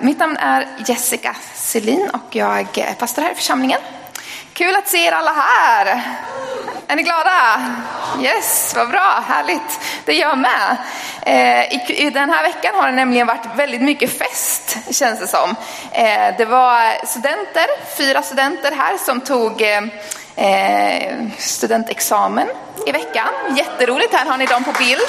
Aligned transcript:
Mitt 0.00 0.18
namn 0.18 0.36
är 0.36 0.68
Jessica 0.86 1.36
Selin 1.54 2.10
och 2.12 2.36
jag 2.36 2.78
är 2.78 2.94
pastor 2.94 3.22
här 3.22 3.32
i 3.32 3.34
församlingen. 3.34 3.80
Kul 4.52 4.76
att 4.76 4.88
se 4.88 5.06
er 5.06 5.12
alla 5.12 5.32
här! 5.32 6.02
Är 6.90 6.96
ni 6.96 7.02
glada? 7.02 7.62
Yes, 8.22 8.72
vad 8.76 8.90
bra, 8.90 9.24
härligt. 9.28 9.80
Det 10.04 10.12
är 10.12 10.20
jag 10.20 10.38
med. 10.38 10.76
Eh, 11.22 11.90
I 11.90 12.10
den 12.10 12.30
här 12.30 12.42
veckan 12.42 12.74
har 12.74 12.86
det 12.86 12.94
nämligen 12.94 13.26
varit 13.26 13.46
väldigt 13.56 13.82
mycket 13.82 14.18
fest, 14.18 14.76
känns 14.90 15.20
det 15.20 15.26
som. 15.26 15.56
Eh, 15.92 16.36
det 16.38 16.44
var 16.44 17.06
studenter, 17.06 17.96
fyra 17.96 18.22
studenter 18.22 18.72
här 18.72 18.98
som 18.98 19.20
tog 19.20 19.62
eh, 20.36 21.12
studentexamen 21.38 22.48
i 22.86 22.92
veckan. 22.92 23.28
Jätteroligt, 23.56 24.14
här 24.14 24.26
har 24.26 24.38
ni 24.38 24.46
dem 24.46 24.64
på 24.64 24.72
bild. 24.72 25.08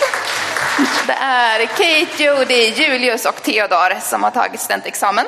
Det 1.07 1.13
är 1.13 1.65
Kate, 1.65 2.23
Jody, 2.23 2.69
Julius 2.69 3.25
och 3.25 3.43
Theodor 3.43 3.99
som 4.01 4.23
har 4.23 4.31
tagit 4.31 4.59
studentexamen. 4.59 5.25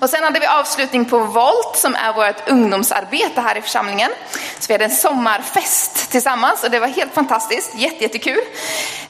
Och 0.00 0.10
sen 0.10 0.24
hade 0.24 0.40
vi 0.40 0.46
avslutning 0.46 1.04
på 1.04 1.18
Volt 1.18 1.76
som 1.76 1.94
är 1.94 2.12
vårt 2.12 2.48
ungdomsarbete 2.48 3.40
här 3.40 3.58
i 3.58 3.60
församlingen. 3.60 4.10
Så 4.58 4.64
vi 4.68 4.74
hade 4.74 4.84
en 4.84 4.90
sommarfest 4.90 6.10
tillsammans 6.10 6.64
och 6.64 6.70
det 6.70 6.80
var 6.80 6.88
helt 6.88 7.14
fantastiskt, 7.14 7.74
jättekul. 7.74 8.40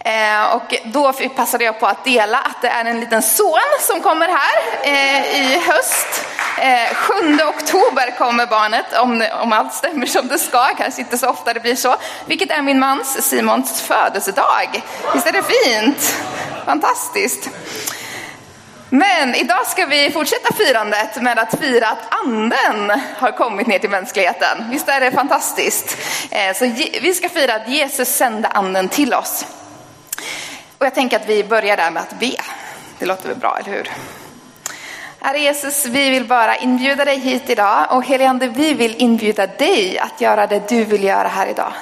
Eh, 0.01 0.55
och 0.55 0.75
då 0.85 1.13
passade 1.13 1.65
jag 1.65 1.81
på 1.81 1.87
att 1.87 2.05
dela 2.05 2.39
att 2.39 2.63
det 2.63 2.69
är 2.69 2.85
en 2.85 3.01
liten 3.01 3.23
son 3.23 3.59
som 3.81 4.01
kommer 4.01 4.29
här 4.29 4.59
eh, 4.83 5.41
i 5.41 5.59
höst. 5.59 6.27
Eh, 6.59 6.95
7 6.95 7.15
oktober 7.49 8.19
kommer 8.19 8.47
barnet, 8.47 8.99
om, 8.99 9.27
om 9.43 9.53
allt 9.53 9.75
stämmer 9.75 10.07
som 10.07 10.29
det 10.29 10.39
ska, 10.39 10.67
kanske 10.75 11.01
inte 11.01 11.19
så 11.19 11.29
ofta 11.29 11.55
det 11.55 11.61
blir 11.61 11.77
så. 11.77 11.97
Vilket 12.27 12.51
är 12.51 12.63
min 12.63 12.79
mans 12.79 13.23
Simons 13.23 13.83
födelsedag. 13.83 14.83
Visst 15.15 15.27
är 15.27 15.33
det 15.33 15.43
fint? 15.43 16.17
Fantastiskt. 16.65 17.49
Men 18.91 19.35
idag 19.35 19.67
ska 19.67 19.87
vi 19.87 20.11
fortsätta 20.11 20.55
firandet 20.55 21.23
med 21.23 21.39
att 21.39 21.59
fira 21.61 21.89
att 21.89 22.15
anden 22.25 23.01
har 23.17 23.33
kommit 23.33 23.67
ner 23.67 23.79
till 23.79 23.91
mänskligheten. 23.91 24.71
Visst 24.71 24.89
är 24.89 25.01
det 25.01 25.11
fantastiskt? 25.11 25.97
Eh, 26.31 26.57
så 26.57 26.65
vi 27.03 27.15
ska 27.15 27.29
fira 27.29 27.55
att 27.55 27.69
Jesus 27.69 28.09
sände 28.09 28.49
anden 28.49 28.89
till 28.89 29.15
oss. 29.15 29.47
Och 30.79 30.87
jag 30.87 30.95
tänker 30.95 31.17
att 31.17 31.29
vi 31.29 31.45
börjar 31.45 31.77
där 31.77 31.91
med 31.91 32.03
att 32.03 32.19
be. 32.19 32.37
Det 32.99 33.07
låter 33.07 33.29
väl 33.29 33.39
bra, 33.39 33.59
eller 33.61 33.77
hur? 33.77 33.91
Herre 35.21 35.39
Jesus, 35.39 35.87
vi 35.87 36.11
vill 36.11 36.25
bara 36.25 36.57
inbjuda 36.57 37.05
dig 37.05 37.19
hit 37.19 37.51
idag 37.51 37.87
och 37.91 38.07
helige 38.07 38.53
vi 38.55 38.75
vill 38.75 38.95
inbjuda 38.95 39.47
dig 39.47 39.99
att 39.99 40.21
göra 40.21 40.47
det 40.47 40.69
du 40.69 40.85
vill 40.85 41.05
göra 41.05 41.29
här 41.29 41.47
idag. 41.47 41.73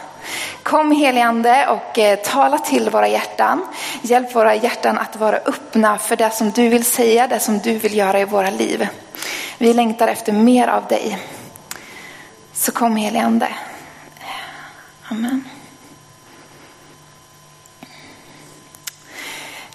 Kom 0.66 0.92
heligande 0.92 1.66
och 1.66 1.98
eh, 1.98 2.18
tala 2.18 2.58
till 2.58 2.90
våra 2.90 3.08
hjärtan. 3.08 3.66
Hjälp 4.02 4.34
våra 4.34 4.54
hjärtan 4.54 4.98
att 4.98 5.16
vara 5.16 5.36
öppna 5.36 5.98
för 5.98 6.16
det 6.16 6.30
som 6.30 6.50
du 6.50 6.68
vill 6.68 6.84
säga, 6.84 7.26
det 7.26 7.40
som 7.40 7.58
du 7.58 7.78
vill 7.78 7.96
göra 7.96 8.20
i 8.20 8.24
våra 8.24 8.50
liv. 8.50 8.88
Vi 9.58 9.72
längtar 9.72 10.08
efter 10.08 10.32
mer 10.32 10.68
av 10.68 10.86
dig. 10.86 11.18
Så 12.52 12.72
kom 12.72 12.96
heligande. 12.96 13.48
Amen. 15.10 15.44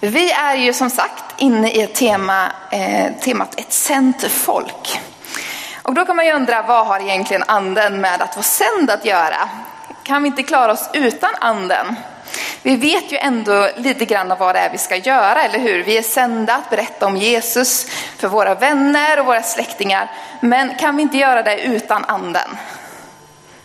Vi 0.00 0.32
är 0.32 0.54
ju 0.54 0.72
som 0.72 0.90
sagt 0.90 1.24
inne 1.38 1.70
i 1.70 1.82
ett 1.82 1.94
tema, 1.94 2.52
eh, 2.70 3.12
temat 3.20 3.60
ett 3.60 3.72
sänt 3.72 4.24
folk. 4.24 5.00
Och 5.82 5.94
då 5.94 6.04
kan 6.04 6.16
man 6.16 6.26
ju 6.26 6.32
undra, 6.32 6.62
vad 6.62 6.86
har 6.86 7.00
egentligen 7.00 7.44
anden 7.46 8.00
med 8.00 8.22
att 8.22 8.36
vara 8.36 8.42
sänd 8.42 8.90
att 8.90 9.04
göra? 9.04 9.48
Kan 10.02 10.22
vi 10.22 10.28
inte 10.28 10.42
klara 10.42 10.72
oss 10.72 10.90
utan 10.92 11.30
anden? 11.40 11.96
Vi 12.62 12.76
vet 12.76 13.12
ju 13.12 13.16
ändå 13.16 13.68
lite 13.76 14.04
grann 14.04 14.32
av 14.32 14.38
vad 14.38 14.54
det 14.54 14.58
är 14.58 14.70
vi 14.70 14.78
ska 14.78 14.96
göra, 14.96 15.42
eller 15.42 15.58
hur? 15.58 15.82
Vi 15.82 15.98
är 15.98 16.02
sända 16.02 16.54
att 16.54 16.70
berätta 16.70 17.06
om 17.06 17.16
Jesus 17.16 17.86
för 18.18 18.28
våra 18.28 18.54
vänner 18.54 19.20
och 19.20 19.26
våra 19.26 19.42
släktingar. 19.42 20.10
Men 20.40 20.74
kan 20.74 20.96
vi 20.96 21.02
inte 21.02 21.16
göra 21.16 21.42
det 21.42 21.60
utan 21.60 22.04
anden? 22.04 22.58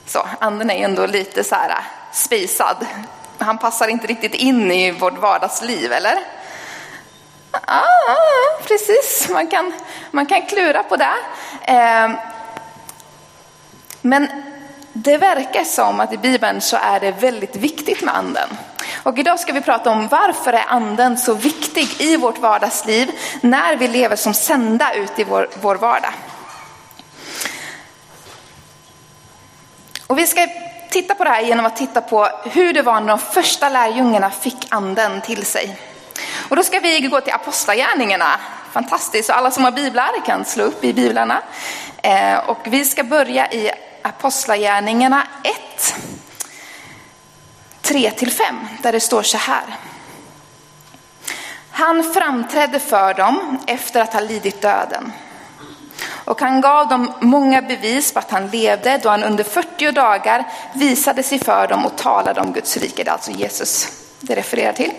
Så, 0.06 0.28
anden 0.40 0.70
är 0.70 0.78
ju 0.78 0.84
ändå 0.84 1.06
lite 1.06 1.44
så 1.44 1.56
här 1.56 1.70
äh, 1.70 1.76
spisad. 2.12 2.86
Han 3.38 3.58
passar 3.58 3.88
inte 3.88 4.08
riktigt 4.08 4.34
in 4.34 4.72
i 4.72 4.92
vårt 4.92 5.18
vardagsliv, 5.18 5.92
eller? 5.92 6.20
Ja, 7.52 7.84
precis. 8.68 9.30
Man 9.30 9.48
kan, 9.48 9.74
man 10.12 10.26
kan 10.26 10.42
klura 10.42 10.84
på 10.84 10.96
det. 10.96 11.14
Eh, 11.62 12.10
men 14.02 14.44
det 15.04 15.18
verkar 15.18 15.64
som 15.64 16.00
att 16.00 16.14
i 16.14 16.18
Bibeln 16.18 16.62
så 16.62 16.78
är 16.82 17.00
det 17.00 17.12
väldigt 17.12 17.56
viktigt 17.56 18.02
med 18.02 18.16
anden. 18.16 18.50
Och 19.04 19.18
idag 19.18 19.40
ska 19.40 19.54
vi 19.54 19.62
prata 19.62 19.90
om 19.90 20.08
varför 20.08 20.54
är 20.54 20.66
anden 20.68 21.18
så 21.18 21.34
viktig 21.34 22.02
i 22.02 22.18
vårt 22.18 22.38
vardagsliv 22.38 23.12
när 23.42 23.76
vi 23.76 23.88
lever 23.88 24.16
som 24.16 24.34
sända 24.34 24.94
ut 24.94 25.20
i 25.20 25.24
vår, 25.24 25.50
vår 25.62 25.76
vardag. 25.76 26.14
Och 30.08 30.18
vi 30.18 30.28
ska 30.28 30.48
titta 30.90 31.16
på 31.16 31.24
det 31.24 31.30
här 31.30 31.42
genom 31.42 31.66
att 31.66 31.76
titta 31.76 32.02
på 32.02 32.30
hur 32.46 32.74
det 32.74 32.82
var 32.82 33.02
när 33.02 33.08
de 33.08 33.20
första 33.20 33.70
lärjungarna 33.70 34.30
fick 34.30 34.68
anden 34.70 35.22
till 35.22 35.46
sig. 35.46 35.78
Och 36.50 36.56
då 36.56 36.64
ska 36.64 36.80
vi 36.80 37.00
gå 37.00 37.22
till 37.22 37.34
apostlagärningarna. 37.34 38.40
Fantastiskt, 38.72 39.28
så 39.28 39.34
alla 39.34 39.52
som 39.52 39.64
har 39.64 39.72
biblar 39.72 40.26
kan 40.26 40.46
slå 40.46 40.64
upp 40.64 40.84
i 40.84 40.94
biblarna. 40.94 41.42
Eh, 42.02 42.38
och 42.38 42.60
vi 42.64 42.86
ska 42.86 43.04
börja 43.04 43.52
i 43.52 43.72
Apostlagärningarna 44.08 45.28
1, 45.44 45.96
3-5, 47.82 48.42
där 48.82 48.92
det 48.92 49.00
står 49.00 49.24
så 49.24 49.38
här. 49.38 49.64
Han 51.72 52.14
framträdde 52.14 52.80
för 52.80 53.14
dem 53.14 53.60
efter 53.68 54.02
att 54.02 54.14
ha 54.14 54.20
lidit 54.20 54.62
döden. 54.62 55.12
Och 56.10 56.42
han 56.42 56.62
gav 56.62 56.88
dem 56.88 57.14
många 57.20 57.62
bevis 57.62 58.14
på 58.14 58.20
att 58.20 58.32
han 58.32 58.48
levde 58.48 59.00
då 59.04 59.10
han 59.10 59.24
under 59.24 59.44
40 59.44 59.92
dagar 59.92 60.48
visade 60.74 61.24
sig 61.24 61.40
för 61.40 61.68
dem 61.68 61.86
och 61.86 61.98
talade 61.98 62.42
om 62.42 62.54
Guds 62.54 62.78
rike. 62.78 63.04
Det 63.04 63.10
är 63.10 63.14
alltså 63.14 63.32
Jesus 63.32 63.88
det 64.20 64.36
refererar 64.36 64.74
till. 64.74 64.92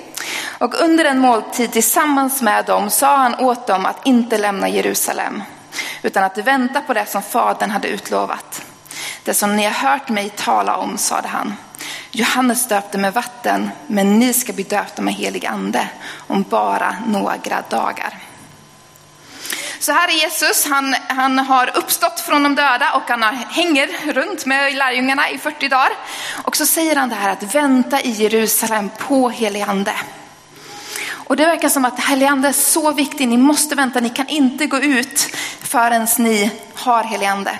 Och 0.59 0.81
under 0.81 1.05
en 1.05 1.19
måltid 1.19 1.73
tillsammans 1.73 2.43
med 2.43 2.65
dem 2.65 2.91
sa 2.91 3.17
han 3.17 3.35
åt 3.35 3.67
dem 3.67 3.87
att 3.87 4.07
inte 4.07 4.39
lämna 4.39 4.69
Jerusalem 4.69 5.43
utan 6.03 6.25
att 6.25 6.39
vänta 6.39 6.81
på 6.81 6.95
det 6.95 7.07
som 7.07 7.23
fadern 7.23 7.71
hade 7.71 7.89
utlovat. 7.89 8.63
Det 9.29 9.35
som 9.35 9.57
ni 9.57 9.65
har 9.65 9.91
hört 9.91 10.09
mig 10.09 10.31
tala 10.31 10.77
om, 10.77 10.99
sade 10.99 11.29
han. 11.29 11.55
Johannes 12.11 12.69
döpte 12.69 12.99
med 12.99 13.15
vatten, 13.15 13.71
men 13.87 14.19
ni 14.19 14.33
ska 14.33 14.53
bli 14.53 14.65
döpta 14.65 15.03
med 15.03 15.15
helig 15.15 15.47
ande 15.47 15.89
om 16.27 16.43
bara 16.43 16.97
några 17.07 17.63
dagar. 17.71 18.19
Så 19.81 19.93
här 19.93 20.09
är 20.09 20.13
Jesus, 20.13 20.67
han, 20.67 20.95
han 21.09 21.39
har 21.39 21.77
uppstått 21.77 22.21
från 22.21 22.43
de 22.43 22.55
döda 22.55 22.93
och 22.93 23.03
han 23.09 23.23
hänger 23.51 24.13
runt 24.13 24.47
med 24.47 24.75
lärjungarna 24.75 25.31
i 25.31 25.39
40 25.39 25.69
dagar. 25.69 25.91
Och 26.45 26.57
så 26.57 26.67
säger 26.67 26.97
han 26.97 27.09
det 27.09 27.15
här 27.15 27.31
att 27.31 27.55
vänta 27.55 28.01
i 28.01 28.11
Jerusalem 28.11 28.91
på 28.99 29.31
helig 29.31 29.61
ande. 29.61 29.95
Och 31.11 31.37
det 31.37 31.47
verkar 31.47 31.69
som 31.69 31.85
att 31.85 32.05
helig 32.05 32.27
ande 32.27 32.49
är 32.49 32.53
så 32.53 32.93
viktig, 32.93 33.29
ni 33.29 33.37
måste 33.37 33.75
vänta, 33.75 34.01
ni 34.01 34.11
kan 34.11 34.29
inte 34.29 34.67
gå 34.67 34.79
ut 34.79 35.37
förrän 35.63 36.07
ni 36.19 36.51
har 36.75 37.05
helig 37.05 37.27
ande. 37.27 37.59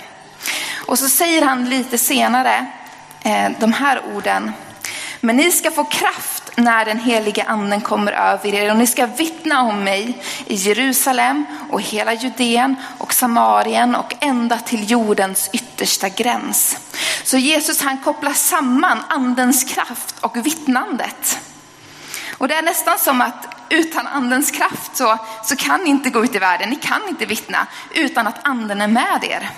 Och 0.89 0.99
så 0.99 1.09
säger 1.09 1.43
han 1.43 1.71
lite 1.71 1.99
senare 1.99 2.67
eh, 3.23 3.51
de 3.59 3.73
här 3.73 4.01
orden. 4.15 4.53
Men 5.21 5.37
ni 5.37 5.51
ska 5.51 5.71
få 5.71 5.85
kraft 5.85 6.51
när 6.57 6.85
den 6.85 6.99
helige 6.99 7.45
anden 7.45 7.81
kommer 7.81 8.13
över 8.13 8.55
er 8.55 8.71
och 8.71 8.77
ni 8.77 8.87
ska 8.87 9.07
vittna 9.07 9.63
om 9.63 9.85
mig 9.85 10.23
i 10.47 10.55
Jerusalem 10.55 11.47
och 11.71 11.83
hela 11.83 12.13
Judeen 12.13 12.77
och 12.99 13.15
Samarien 13.15 13.95
och 13.95 14.15
ända 14.21 14.59
till 14.59 14.91
jordens 14.91 15.51
yttersta 15.53 16.09
gräns. 16.09 16.79
Så 17.25 17.39
Jesus 17.39 17.83
han 17.83 17.99
kopplar 17.99 18.33
samman 18.33 18.99
andens 19.09 19.65
kraft 19.65 20.19
och 20.21 20.37
vittnandet. 20.37 21.39
Och 22.39 22.49
det 22.49 22.55
är 22.55 22.63
nästan 22.63 22.99
som 22.99 23.21
att 23.21 23.49
utan 23.69 24.07
andens 24.07 24.51
kraft 24.51 24.97
så, 24.97 25.19
så 25.45 25.57
kan 25.57 25.81
ni 25.81 25.91
inte 25.91 26.11
gå 26.11 26.25
ut 26.25 26.35
i 26.35 26.39
världen, 26.39 26.71
ni 26.71 26.77
kan 26.77 27.09
inte 27.09 27.27
vittna 27.27 27.67
utan 27.95 28.27
att 28.27 28.47
anden 28.47 28.81
är 28.81 28.89
med 28.89 29.25
er. 29.25 29.51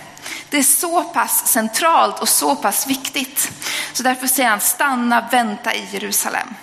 Det 0.50 0.58
är 0.58 0.62
så 0.62 1.02
pass 1.04 1.46
centralt 1.46 2.18
och 2.18 2.28
så 2.28 2.56
pass 2.56 2.86
viktigt. 2.86 3.50
Så 3.92 4.02
därför 4.02 4.26
säger 4.26 4.48
han 4.48 4.60
stanna, 4.60 5.28
vänta 5.30 5.74
i 5.74 5.88
Jerusalem. 5.92 6.54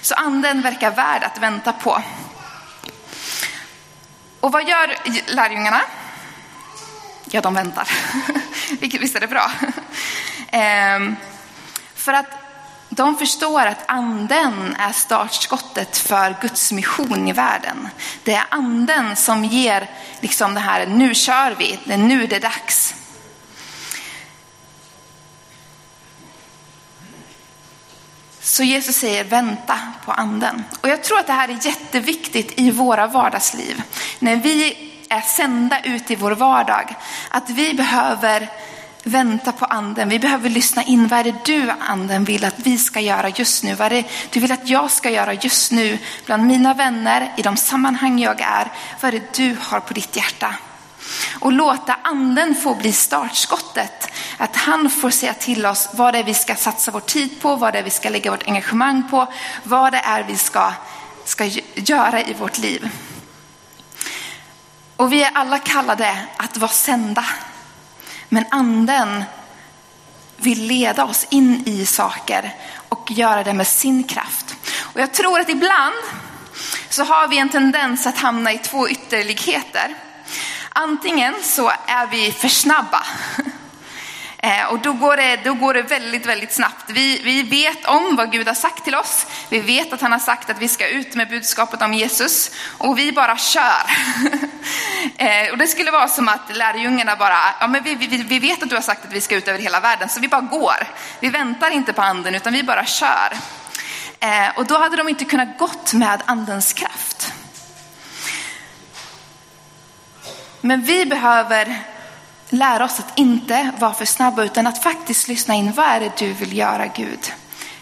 Så 0.00 0.14
anden 0.14 0.62
verkar 0.62 0.90
värd 0.90 1.24
att 1.24 1.38
vänta 1.38 1.72
på. 1.72 2.02
Och 4.40 4.52
vad 4.52 4.68
gör 4.68 4.96
lärjungarna? 5.34 5.80
Ja, 7.24 7.40
de 7.40 7.54
väntar. 7.54 7.88
Visst 8.80 9.16
är 9.16 9.20
det 9.20 9.28
bra? 9.28 9.50
Ehm, 10.54 11.16
för 11.94 12.12
att 12.12 12.26
de 12.88 13.18
förstår 13.18 13.66
att 13.66 13.84
anden 13.86 14.76
är 14.78 14.92
startskottet 14.92 15.98
för 15.98 16.36
Guds 16.40 16.72
mission 16.72 17.28
i 17.28 17.32
världen. 17.32 17.88
Det 18.24 18.34
är 18.34 18.44
anden 18.48 19.16
som 19.16 19.44
ger 19.44 19.90
liksom 20.20 20.54
det 20.54 20.60
här, 20.60 20.86
nu 20.86 21.14
kör 21.14 21.54
vi, 21.58 21.78
det 21.84 21.92
är 21.92 21.98
nu 21.98 22.26
det 22.26 22.36
är 22.36 22.40
dags. 22.40 22.94
Så 28.42 28.62
Jesus 28.62 28.96
säger 28.96 29.24
vänta 29.24 29.78
på 30.04 30.12
anden. 30.12 30.64
Och 30.80 30.88
jag 30.88 31.02
tror 31.02 31.18
att 31.18 31.26
det 31.26 31.32
här 31.32 31.48
är 31.48 31.66
jätteviktigt 31.66 32.52
i 32.56 32.70
våra 32.70 33.06
vardagsliv. 33.06 33.82
När 34.18 34.36
vi 34.36 34.76
är 35.08 35.20
sända 35.20 35.80
ut 35.80 36.10
i 36.10 36.16
vår 36.16 36.30
vardag. 36.30 36.94
Att 37.28 37.50
vi 37.50 37.74
behöver 37.74 38.48
vänta 39.02 39.52
på 39.52 39.64
anden. 39.64 40.08
Vi 40.08 40.18
behöver 40.18 40.50
lyssna 40.50 40.82
in. 40.82 41.08
Vad 41.08 41.18
är 41.18 41.24
det 41.24 41.44
du 41.44 41.70
anden 41.80 42.24
vill 42.24 42.44
att 42.44 42.58
vi 42.58 42.78
ska 42.78 43.00
göra 43.00 43.28
just 43.28 43.64
nu? 43.64 43.74
Vad 43.74 43.86
är 43.86 43.90
det 43.90 44.08
du 44.30 44.40
vill 44.40 44.52
att 44.52 44.68
jag 44.68 44.90
ska 44.90 45.10
göra 45.10 45.34
just 45.34 45.72
nu 45.72 45.98
bland 46.26 46.46
mina 46.46 46.74
vänner, 46.74 47.32
i 47.36 47.42
de 47.42 47.56
sammanhang 47.56 48.18
jag 48.18 48.40
är? 48.40 48.72
Vad 49.00 49.14
är 49.14 49.20
det 49.20 49.34
du 49.34 49.56
har 49.60 49.80
på 49.80 49.94
ditt 49.94 50.16
hjärta? 50.16 50.54
Och 51.40 51.52
låta 51.52 51.96
anden 52.02 52.54
få 52.54 52.74
bli 52.74 52.92
startskottet. 52.92 54.08
Att 54.36 54.56
han 54.56 54.90
får 54.90 55.10
säga 55.10 55.34
till 55.34 55.66
oss 55.66 55.88
vad 55.92 56.14
det 56.14 56.18
är 56.18 56.24
vi 56.24 56.34
ska 56.34 56.54
satsa 56.54 56.90
vår 56.90 57.00
tid 57.00 57.40
på, 57.40 57.56
vad 57.56 57.72
det 57.72 57.78
är 57.78 57.82
vi 57.82 57.90
ska 57.90 58.08
lägga 58.08 58.30
vårt 58.30 58.46
engagemang 58.46 59.08
på, 59.10 59.26
vad 59.62 59.92
det 59.92 59.98
är 60.04 60.22
vi 60.22 60.36
ska, 60.36 60.72
ska 61.24 61.44
göra 61.74 62.22
i 62.22 62.32
vårt 62.32 62.58
liv. 62.58 62.90
Och 64.96 65.12
vi 65.12 65.22
är 65.22 65.30
alla 65.34 65.58
kallade 65.58 66.18
att 66.36 66.56
vara 66.56 66.70
sända. 66.70 67.24
Men 68.28 68.44
anden 68.50 69.24
vill 70.36 70.62
leda 70.62 71.04
oss 71.04 71.26
in 71.30 71.62
i 71.66 71.86
saker 71.86 72.54
och 72.88 73.10
göra 73.10 73.44
det 73.44 73.52
med 73.52 73.66
sin 73.66 74.04
kraft. 74.04 74.56
Och 74.80 75.00
jag 75.00 75.12
tror 75.12 75.40
att 75.40 75.48
ibland 75.48 75.94
så 76.88 77.04
har 77.04 77.28
vi 77.28 77.38
en 77.38 77.48
tendens 77.48 78.06
att 78.06 78.18
hamna 78.18 78.52
i 78.52 78.58
två 78.58 78.88
ytterligheter. 78.88 79.94
Antingen 80.74 81.34
så 81.42 81.72
är 81.86 82.06
vi 82.06 82.32
för 82.32 82.48
snabba. 82.48 83.06
Eh, 84.44 84.66
och 84.66 84.78
då 84.78 84.92
går, 84.92 85.16
det, 85.16 85.36
då 85.44 85.54
går 85.54 85.74
det 85.74 85.82
väldigt, 85.82 86.26
väldigt 86.26 86.52
snabbt. 86.52 86.90
Vi, 86.90 87.22
vi 87.24 87.42
vet 87.42 87.86
om 87.86 88.16
vad 88.16 88.32
Gud 88.32 88.46
har 88.46 88.54
sagt 88.54 88.84
till 88.84 88.94
oss. 88.94 89.26
Vi 89.48 89.60
vet 89.60 89.92
att 89.92 90.00
han 90.00 90.12
har 90.12 90.18
sagt 90.18 90.50
att 90.50 90.58
vi 90.58 90.68
ska 90.68 90.88
ut 90.88 91.14
med 91.14 91.28
budskapet 91.28 91.82
om 91.82 91.94
Jesus. 91.94 92.50
Och 92.78 92.98
vi 92.98 93.12
bara 93.12 93.36
kör. 93.36 93.82
Eh, 95.16 95.50
och 95.50 95.58
det 95.58 95.66
skulle 95.66 95.90
vara 95.90 96.08
som 96.08 96.28
att 96.28 96.56
lärjungarna 96.56 97.16
bara, 97.16 97.38
ja 97.60 97.66
men 97.66 97.82
vi, 97.82 97.94
vi, 97.94 98.06
vi 98.06 98.38
vet 98.38 98.62
att 98.62 98.68
du 98.68 98.74
har 98.74 98.82
sagt 98.82 99.04
att 99.04 99.12
vi 99.12 99.20
ska 99.20 99.36
ut 99.36 99.48
över 99.48 99.58
hela 99.58 99.80
världen, 99.80 100.08
så 100.08 100.20
vi 100.20 100.28
bara 100.28 100.40
går. 100.40 100.86
Vi 101.20 101.28
väntar 101.28 101.70
inte 101.70 101.92
på 101.92 102.02
anden, 102.02 102.34
utan 102.34 102.52
vi 102.52 102.62
bara 102.62 102.84
kör. 102.84 103.32
Eh, 104.20 104.48
och 104.56 104.66
då 104.66 104.78
hade 104.78 104.96
de 104.96 105.08
inte 105.08 105.24
kunnat 105.24 105.58
gått 105.58 105.92
med 105.92 106.22
andens 106.26 106.72
kraft. 106.72 107.32
Men 110.64 110.82
vi 110.82 111.06
behöver 111.06 111.82
lära 112.48 112.84
oss 112.84 113.00
att 113.00 113.18
inte 113.18 113.70
vara 113.78 113.94
för 113.94 114.04
snabba 114.04 114.44
utan 114.44 114.66
att 114.66 114.82
faktiskt 114.82 115.28
lyssna 115.28 115.54
in. 115.54 115.72
Vad 115.72 115.86
är 115.86 116.00
det 116.00 116.16
du 116.16 116.32
vill 116.32 116.56
göra 116.56 116.86
Gud? 116.86 117.32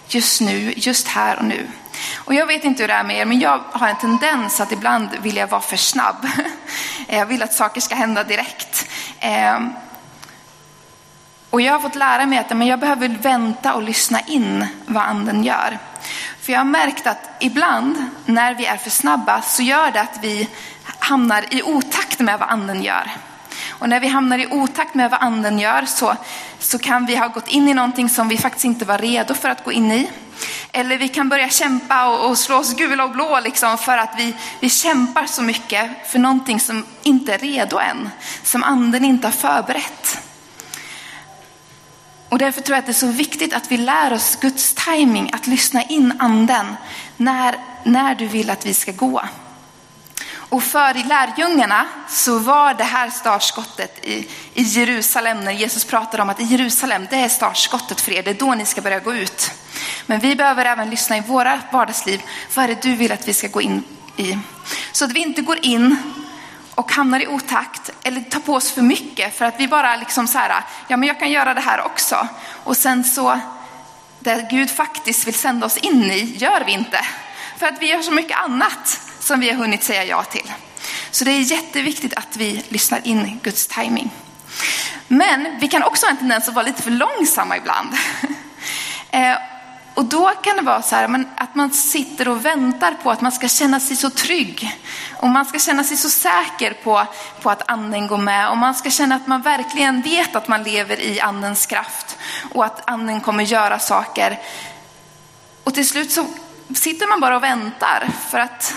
Just 0.09 0.41
nu, 0.41 0.75
just 0.77 1.09
här 1.09 1.39
och 1.39 1.45
nu. 1.45 1.69
Och 2.17 2.35
jag 2.35 2.47
vet 2.47 2.65
inte 2.65 2.83
hur 2.83 2.89
det 2.89 2.95
är 2.95 3.05
med 3.05 3.17
er, 3.17 3.25
men 3.25 3.41
jag 3.41 3.61
har 3.73 3.89
en 3.89 3.97
tendens 3.97 4.61
att 4.61 4.73
ibland 4.73 5.09
vilja 5.23 5.47
vara 5.47 5.61
för 5.61 5.77
snabb. 5.77 6.27
Jag 7.09 7.27
vill 7.27 7.43
att 7.43 7.53
saker 7.53 7.81
ska 7.81 7.95
hända 7.95 8.25
direkt. 8.25 8.89
Ehm, 9.21 9.73
och 11.51 11.61
jag 11.61 11.73
har 11.73 11.81
fått 11.81 11.95
lära 11.95 12.27
mig 12.27 12.39
att 12.39 12.67
jag 12.67 12.81
behöver 12.81 13.09
vänta 13.09 13.75
och 13.75 13.83
lyssna 13.83 14.21
in 14.21 14.67
vad 14.87 15.03
anden 15.03 15.45
gör. 15.45 15.79
För 16.41 16.53
jag 16.53 16.61
har 16.61 16.65
märkt 16.65 17.07
att 17.07 17.31
ibland 17.41 18.05
när 18.27 18.55
vi 18.55 18.67
är 18.67 18.77
för 18.77 18.91
snabba 18.91 19.43
så 19.43 19.63
gör 19.63 19.91
det 19.91 20.01
att 20.01 20.19
vi 20.23 20.49
hamnar 21.11 21.55
i 21.55 21.63
otakt 21.63 22.21
med 22.21 22.39
vad 22.39 22.49
anden 22.49 22.83
gör. 22.83 23.11
Och 23.69 23.89
när 23.89 24.01
vi 24.01 24.09
hamnar 24.09 24.39
i 24.39 24.47
otakt 24.47 24.95
med 24.95 25.11
vad 25.11 25.23
anden 25.23 25.59
gör 25.59 25.85
så, 25.87 26.17
så 26.59 26.79
kan 26.79 27.07
vi 27.07 27.17
ha 27.17 27.29
gått 27.29 27.49
in 27.49 27.69
i 27.69 27.75
någonting 27.75 28.09
som 28.09 28.29
vi 28.29 28.39
faktiskt 28.39 28.65
inte 28.65 28.85
var 28.85 28.99
redo 28.99 29.35
för 29.35 29.49
att 29.49 29.65
gå 29.65 29.73
in 29.73 29.93
i. 29.93 30.11
Eller 30.73 30.99
vi 30.99 31.09
kan 31.09 31.29
börja 31.29 31.49
kämpa 31.49 32.07
och, 32.07 32.31
och 32.31 32.39
slå 32.39 32.57
oss 32.57 32.75
gula 32.75 33.05
och 33.05 33.11
blå 33.11 33.41
liksom 33.41 33.79
för 33.79 33.99
att 33.99 34.15
vi, 34.19 34.35
vi 34.61 34.71
kämpar 34.71 35.27
så 35.27 35.43
mycket 35.43 36.11
för 36.11 36.19
någonting 36.19 36.61
som 36.61 36.87
inte 37.03 37.35
är 37.35 37.39
redo 37.39 37.79
än. 37.79 38.09
Som 38.43 38.65
anden 38.65 39.05
inte 39.05 39.27
har 39.27 39.33
förberett. 39.33 40.19
Och 42.29 42.39
därför 42.39 42.61
tror 42.61 42.75
jag 42.75 42.79
att 42.79 42.87
det 42.87 42.93
är 42.93 43.07
så 43.07 43.13
viktigt 43.13 43.55
att 43.55 43.73
vi 43.73 43.77
lär 43.77 44.13
oss 44.13 44.37
Guds 44.41 44.75
timing, 44.75 45.31
att 45.33 45.47
lyssna 45.47 45.83
in 45.83 46.15
anden 46.19 46.77
när, 47.17 47.57
när 47.85 48.15
du 48.15 48.27
vill 48.27 48.51
att 48.51 48.67
vi 48.67 48.75
ska 48.75 48.93
gå. 48.93 49.23
Och 50.51 50.63
för 50.63 50.95
lärjungarna 50.95 51.87
så 52.09 52.39
var 52.39 52.75
det 52.75 52.85
här 52.85 53.11
startskottet 53.11 54.05
i, 54.05 54.29
i 54.55 54.63
Jerusalem, 54.63 55.41
när 55.41 55.53
Jesus 55.53 55.85
pratade 55.85 56.23
om 56.23 56.31
att 56.31 56.41
i 56.41 56.45
Jerusalem, 56.45 57.07
det 57.11 57.17
är 57.17 57.29
startskottet 57.29 58.01
för 58.01 58.13
er, 58.13 58.23
det 58.23 58.31
är 58.31 58.35
då 58.35 58.55
ni 58.55 58.67
ska 58.67 58.81
börja 58.81 59.01
gå 59.01 59.15
ut. 59.15 59.51
Men 60.07 60.21
vi 60.21 60.37
behöver 60.37 60.65
även 60.65 60.91
lyssna 60.91 61.17
i 61.17 61.21
våra 61.21 61.61
vardagsliv, 61.73 62.23
vad 62.55 62.65
är 62.65 62.69
det 62.69 62.83
du 62.83 62.97
vill 62.97 63.13
att 63.13 63.29
vi 63.29 63.35
ska 63.35 63.49
gå 63.49 63.61
in 63.61 63.85
i? 64.17 64.39
Så 64.93 65.05
att 65.05 65.13
vi 65.13 65.21
inte 65.21 65.43
går 65.43 65.59
in 65.63 65.97
och 66.75 66.93
hamnar 66.93 67.21
i 67.21 67.27
otakt 67.27 67.91
eller 68.03 68.21
tar 68.21 68.41
på 68.41 68.55
oss 68.55 68.71
för 68.71 68.83
mycket 68.83 69.39
för 69.39 69.45
att 69.45 69.61
vi 69.61 69.69
bara 69.69 69.97
liksom 69.97 70.27
så 70.27 70.39
här, 70.39 70.65
ja 70.89 70.97
men 70.97 71.07
jag 71.07 71.19
kan 71.19 71.31
göra 71.31 71.55
det 71.55 71.61
här 71.61 71.81
också. 71.81 72.29
Och 72.65 72.77
sen 72.77 73.05
så, 73.05 73.41
det 74.19 74.49
Gud 74.51 74.71
faktiskt 74.71 75.27
vill 75.27 75.35
sända 75.35 75.67
oss 75.67 75.77
in 75.77 76.11
i, 76.11 76.37
gör 76.37 76.63
vi 76.67 76.73
inte. 76.73 77.01
För 77.59 77.67
att 77.67 77.83
vi 77.83 77.91
gör 77.91 78.03
så 78.03 78.11
mycket 78.13 78.39
annat 78.39 79.00
som 79.31 79.41
vi 79.41 79.51
har 79.51 79.57
hunnit 79.57 79.83
säga 79.83 80.05
ja 80.05 80.23
till. 80.23 80.53
Så 81.11 81.25
det 81.25 81.31
är 81.31 81.41
jätteviktigt 81.41 82.15
att 82.15 82.37
vi 82.37 82.65
lyssnar 82.69 83.07
in 83.07 83.41
Guds 83.43 83.67
timing. 83.67 84.11
Men 85.09 85.61
vi 85.61 85.69
kan 85.69 85.83
också 85.83 86.07
ha 86.07 86.11
en 86.11 86.17
tendens 86.17 86.49
att 86.49 86.55
vara 86.55 86.67
lite 86.67 86.83
för 86.83 86.91
långsamma 86.91 87.57
ibland. 87.57 87.89
Eh, 89.13 89.37
och 89.95 90.05
då 90.05 90.31
kan 90.43 90.57
det 90.57 90.63
vara 90.63 90.83
så 90.83 90.97
här 90.97 91.25
att 91.37 91.55
man 91.55 91.71
sitter 91.71 92.29
och 92.29 92.45
väntar 92.45 92.95
på 93.03 93.11
att 93.11 93.21
man 93.21 93.33
ska 93.33 93.49
känna 93.49 93.81
sig 93.81 93.97
så 93.97 94.11
trygg. 94.11 94.81
Och 95.17 95.29
man 95.29 95.45
ska 95.45 95.59
känna 95.59 95.85
sig 95.85 95.97
så 95.97 96.09
säker 96.09 96.73
på, 96.85 97.07
på 97.43 97.51
att 97.51 97.71
anden 97.71 98.07
går 98.07 98.19
med. 98.19 98.51
Och 98.51 98.57
man 98.57 98.75
ska 98.75 98.91
känna 98.91 99.15
att 99.15 99.27
man 99.27 99.43
verkligen 99.43 100.03
vet 100.03 100.37
att 100.37 100.49
man 100.49 100.63
lever 100.63 101.01
i 101.01 101.21
andens 101.21 101.67
kraft. 101.67 102.19
Och 102.53 102.65
att 102.65 102.91
anden 102.91 103.21
kommer 103.21 103.45
göra 103.45 103.79
saker. 103.79 104.39
Och 105.65 105.75
till 105.75 105.89
slut 105.89 106.13
så 106.13 106.27
sitter 106.75 107.07
man 107.07 107.21
bara 107.21 107.37
och 107.37 107.43
väntar 107.43 108.11
för 108.31 108.39
att 108.39 108.75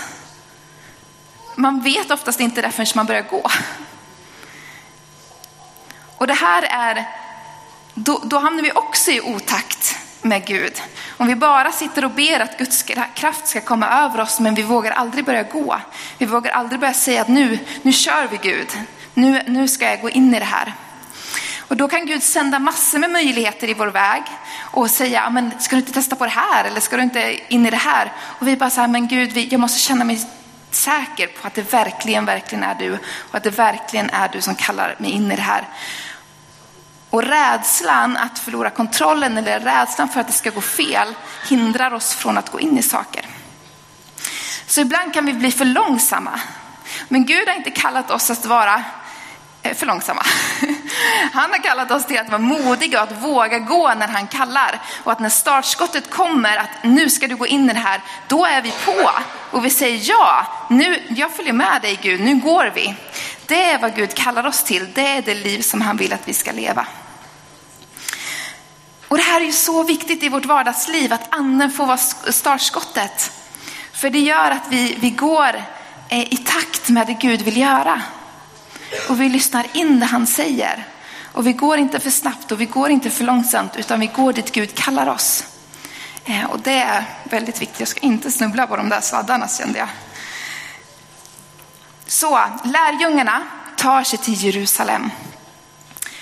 man 1.54 1.80
vet 1.80 2.10
oftast 2.10 2.40
inte 2.40 2.62
det 2.62 2.70
förrän 2.70 2.86
man 2.94 3.06
börjar 3.06 3.22
gå. 3.22 3.50
Och 6.16 6.26
det 6.26 6.34
här 6.34 6.62
är, 6.62 7.08
då, 7.94 8.20
då 8.24 8.38
hamnar 8.38 8.62
vi 8.62 8.72
också 8.72 9.10
i 9.10 9.20
otakt 9.20 9.98
med 10.22 10.46
Gud. 10.46 10.82
Om 11.16 11.26
vi 11.26 11.34
bara 11.34 11.72
sitter 11.72 12.04
och 12.04 12.10
ber 12.10 12.40
att 12.40 12.58
Guds 12.58 12.84
kraft 13.14 13.46
ska 13.46 13.60
komma 13.60 13.88
över 13.88 14.20
oss, 14.20 14.40
men 14.40 14.54
vi 14.54 14.62
vågar 14.62 14.90
aldrig 14.90 15.24
börja 15.24 15.42
gå. 15.42 15.80
Vi 16.18 16.26
vågar 16.26 16.52
aldrig 16.52 16.80
börja 16.80 16.94
säga 16.94 17.22
att 17.22 17.28
nu, 17.28 17.58
nu 17.82 17.92
kör 17.92 18.28
vi 18.30 18.36
Gud. 18.36 18.68
Nu, 19.14 19.42
nu 19.46 19.68
ska 19.68 19.84
jag 19.84 20.00
gå 20.00 20.10
in 20.10 20.34
i 20.34 20.38
det 20.38 20.44
här. 20.44 20.74
Och 21.68 21.76
då 21.76 21.88
kan 21.88 22.06
Gud 22.06 22.22
sända 22.22 22.58
massor 22.58 22.98
med 22.98 23.10
möjligheter 23.10 23.70
i 23.70 23.74
vår 23.74 23.86
väg 23.86 24.22
och 24.60 24.90
säga, 24.90 25.30
men 25.30 25.50
ska 25.60 25.76
du 25.76 25.80
inte 25.80 25.92
testa 25.92 26.16
på 26.16 26.24
det 26.24 26.30
här? 26.30 26.64
Eller 26.64 26.80
ska 26.80 26.96
du 26.96 27.02
inte 27.02 27.38
in 27.48 27.66
i 27.66 27.70
det 27.70 27.76
här? 27.76 28.12
Och 28.18 28.48
vi 28.48 28.56
bara 28.56 28.70
säger, 28.70 28.88
men 28.88 29.08
Gud, 29.08 29.36
jag 29.36 29.60
måste 29.60 29.80
känna 29.80 30.04
mig 30.04 30.26
säker 30.74 31.26
på 31.26 31.46
att 31.46 31.54
det 31.54 31.72
verkligen, 31.72 32.24
verkligen 32.24 32.64
är 32.64 32.74
du 32.74 32.92
och 33.30 33.34
att 33.34 33.42
det 33.42 33.50
verkligen 33.50 34.10
är 34.10 34.28
du 34.28 34.40
som 34.40 34.54
kallar 34.54 34.96
mig 34.98 35.10
in 35.10 35.32
i 35.32 35.36
det 35.36 35.42
här. 35.42 35.68
Och 37.10 37.22
rädslan 37.22 38.16
att 38.16 38.38
förlora 38.38 38.70
kontrollen 38.70 39.38
eller 39.38 39.60
rädslan 39.60 40.08
för 40.08 40.20
att 40.20 40.26
det 40.26 40.32
ska 40.32 40.50
gå 40.50 40.60
fel 40.60 41.14
hindrar 41.48 41.94
oss 41.94 42.14
från 42.14 42.38
att 42.38 42.50
gå 42.50 42.60
in 42.60 42.78
i 42.78 42.82
saker. 42.82 43.26
Så 44.66 44.80
ibland 44.80 45.14
kan 45.14 45.26
vi 45.26 45.32
bli 45.32 45.52
för 45.52 45.64
långsamma. 45.64 46.40
Men 47.08 47.26
Gud 47.26 47.48
har 47.48 47.54
inte 47.54 47.70
kallat 47.70 48.10
oss 48.10 48.30
att 48.30 48.44
vara 48.44 48.84
Eh, 49.64 49.74
för 49.74 49.86
långsamma. 49.86 50.22
Han 51.32 51.50
har 51.50 51.62
kallat 51.62 51.90
oss 51.90 52.06
till 52.06 52.18
att 52.18 52.28
vara 52.28 52.38
modiga 52.38 53.02
och 53.02 53.10
att 53.10 53.22
våga 53.22 53.58
gå 53.58 53.94
när 53.94 54.08
han 54.08 54.26
kallar. 54.26 54.80
Och 55.04 55.12
att 55.12 55.20
när 55.20 55.28
startskottet 55.28 56.10
kommer, 56.10 56.56
att 56.56 56.68
nu 56.82 57.10
ska 57.10 57.26
du 57.26 57.36
gå 57.36 57.46
in 57.46 57.70
i 57.70 57.72
det 57.72 57.78
här, 57.78 58.00
då 58.28 58.44
är 58.44 58.62
vi 58.62 58.72
på. 58.84 59.10
Och 59.50 59.64
vi 59.64 59.70
säger 59.70 60.10
ja, 60.10 60.46
nu, 60.70 61.02
jag 61.08 61.30
följer 61.36 61.52
med 61.52 61.82
dig 61.82 61.98
Gud, 62.02 62.20
nu 62.20 62.34
går 62.34 62.72
vi. 62.74 62.94
Det 63.46 63.62
är 63.62 63.78
vad 63.78 63.96
Gud 63.96 64.14
kallar 64.14 64.46
oss 64.46 64.62
till, 64.62 64.92
det 64.94 65.06
är 65.06 65.22
det 65.22 65.34
liv 65.34 65.60
som 65.60 65.80
han 65.80 65.96
vill 65.96 66.12
att 66.12 66.28
vi 66.28 66.34
ska 66.34 66.52
leva. 66.52 66.86
Och 69.08 69.16
det 69.16 69.22
här 69.22 69.40
är 69.40 69.44
ju 69.44 69.52
så 69.52 69.82
viktigt 69.82 70.22
i 70.22 70.28
vårt 70.28 70.44
vardagsliv, 70.44 71.12
att 71.12 71.34
anden 71.34 71.70
får 71.70 71.86
vara 71.86 71.98
startskottet. 72.32 73.32
För 73.92 74.10
det 74.10 74.20
gör 74.20 74.50
att 74.50 74.66
vi, 74.68 74.96
vi 75.00 75.10
går 75.10 75.62
eh, 76.08 76.32
i 76.32 76.36
takt 76.36 76.88
med 76.88 77.06
det 77.06 77.12
Gud 77.12 77.42
vill 77.42 77.56
göra. 77.56 78.02
Och 79.08 79.20
vi 79.20 79.28
lyssnar 79.28 79.66
in 79.72 80.00
det 80.00 80.06
han 80.06 80.26
säger. 80.26 80.86
Och 81.32 81.46
vi 81.46 81.52
går 81.52 81.78
inte 81.78 82.00
för 82.00 82.10
snabbt 82.10 82.52
och 82.52 82.60
vi 82.60 82.66
går 82.66 82.90
inte 82.90 83.10
för 83.10 83.24
långsamt 83.24 83.76
utan 83.76 84.00
vi 84.00 84.06
går 84.06 84.32
dit 84.32 84.52
Gud 84.52 84.74
kallar 84.74 85.06
oss. 85.06 85.44
Eh, 86.24 86.44
och 86.44 86.60
det 86.60 86.78
är 86.78 87.04
väldigt 87.24 87.62
viktigt. 87.62 87.80
Jag 87.80 87.88
ska 87.88 88.00
inte 88.00 88.30
snubbla 88.30 88.66
på 88.66 88.76
de 88.76 88.88
där 88.88 89.00
sladdarna 89.00 89.48
kände 89.48 89.78
jag. 89.78 89.88
Så 92.06 92.40
lärjungarna 92.64 93.42
tar 93.76 94.04
sig 94.04 94.18
till 94.18 94.44
Jerusalem. 94.44 95.10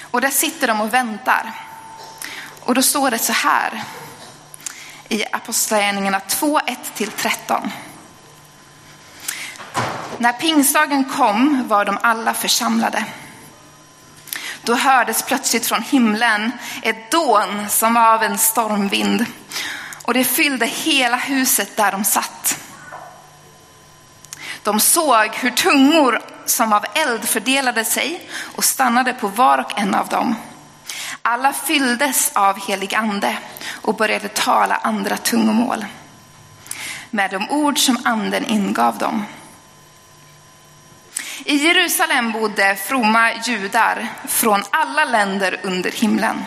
Och 0.00 0.20
där 0.20 0.30
sitter 0.30 0.66
de 0.66 0.80
och 0.80 0.94
väntar. 0.94 1.52
Och 2.60 2.74
då 2.74 2.82
står 2.82 3.10
det 3.10 3.18
så 3.18 3.32
här 3.32 3.82
i 5.08 5.24
Apostlagärningarna 5.32 6.20
2, 6.20 6.60
1-13. 6.96 7.70
När 10.18 10.32
pingstdagen 10.32 11.04
kom 11.04 11.68
var 11.68 11.84
de 11.84 11.98
alla 12.02 12.34
församlade. 12.34 13.04
Då 14.62 14.74
hördes 14.74 15.22
plötsligt 15.22 15.66
från 15.66 15.82
himlen 15.82 16.52
ett 16.82 17.10
dån 17.10 17.68
som 17.68 17.96
av 17.96 18.22
en 18.22 18.38
stormvind 18.38 19.26
och 20.02 20.14
det 20.14 20.24
fyllde 20.24 20.66
hela 20.66 21.16
huset 21.16 21.76
där 21.76 21.92
de 21.92 22.04
satt. 22.04 22.58
De 24.62 24.80
såg 24.80 25.28
hur 25.34 25.50
tungor 25.50 26.20
som 26.46 26.72
av 26.72 26.84
eld 26.94 27.24
fördelade 27.24 27.84
sig 27.84 28.28
och 28.56 28.64
stannade 28.64 29.12
på 29.12 29.28
var 29.28 29.58
och 29.58 29.78
en 29.78 29.94
av 29.94 30.08
dem. 30.08 30.34
Alla 31.22 31.52
fylldes 31.52 32.32
av 32.34 32.66
helig 32.66 32.94
ande 32.94 33.36
och 33.82 33.94
började 33.94 34.28
tala 34.28 34.76
andra 34.76 35.16
tungomål 35.16 35.86
med 37.10 37.30
de 37.30 37.50
ord 37.50 37.78
som 37.78 37.98
anden 38.04 38.44
ingav 38.44 38.98
dem. 38.98 39.24
I 41.44 41.56
Jerusalem 41.56 42.32
bodde 42.32 42.76
fromma 42.76 43.32
judar 43.44 44.08
från 44.28 44.62
alla 44.70 45.04
länder 45.04 45.60
under 45.62 45.90
himlen. 45.90 46.44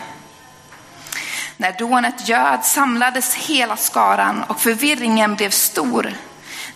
När 1.56 1.72
dånet 1.72 2.28
göd 2.28 2.64
samlades 2.64 3.34
hela 3.34 3.76
skaran 3.76 4.42
och 4.42 4.60
förvirringen 4.60 5.34
blev 5.34 5.50
stor 5.50 6.12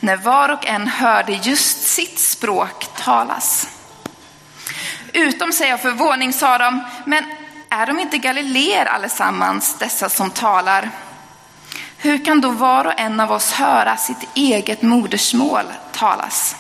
när 0.01 0.17
var 0.17 0.49
och 0.49 0.67
en 0.67 0.89
hörde 0.89 1.33
just 1.33 1.83
sitt 1.83 2.19
språk 2.19 2.87
talas. 2.97 3.69
Utom 5.13 5.53
sig 5.53 5.73
av 5.73 5.79
förvåning 5.79 6.33
sa 6.33 6.59
de, 6.59 6.85
men 7.07 7.25
är 7.69 7.87
de 7.87 7.99
inte 7.99 8.19
galileer 8.19 8.87
allesammans, 8.87 9.77
dessa 9.79 10.09
som 10.09 10.31
talar? 10.31 10.91
Hur 11.97 12.25
kan 12.25 12.41
då 12.41 12.51
var 12.51 12.85
och 12.85 13.01
en 13.01 13.21
av 13.21 13.33
oss 13.33 13.53
höra 13.53 13.97
sitt 13.97 14.29
eget 14.35 14.83
modersmål 14.83 15.65
talas? 15.93 16.57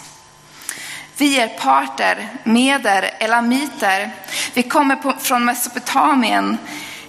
Vi 1.20 1.40
är 1.40 1.48
parter, 1.48 2.28
meder, 2.44 3.10
elamiter. 3.18 4.10
Vi 4.54 4.62
kommer 4.62 4.96
på, 4.96 5.12
från 5.18 5.44
Mesopotamien, 5.44 6.58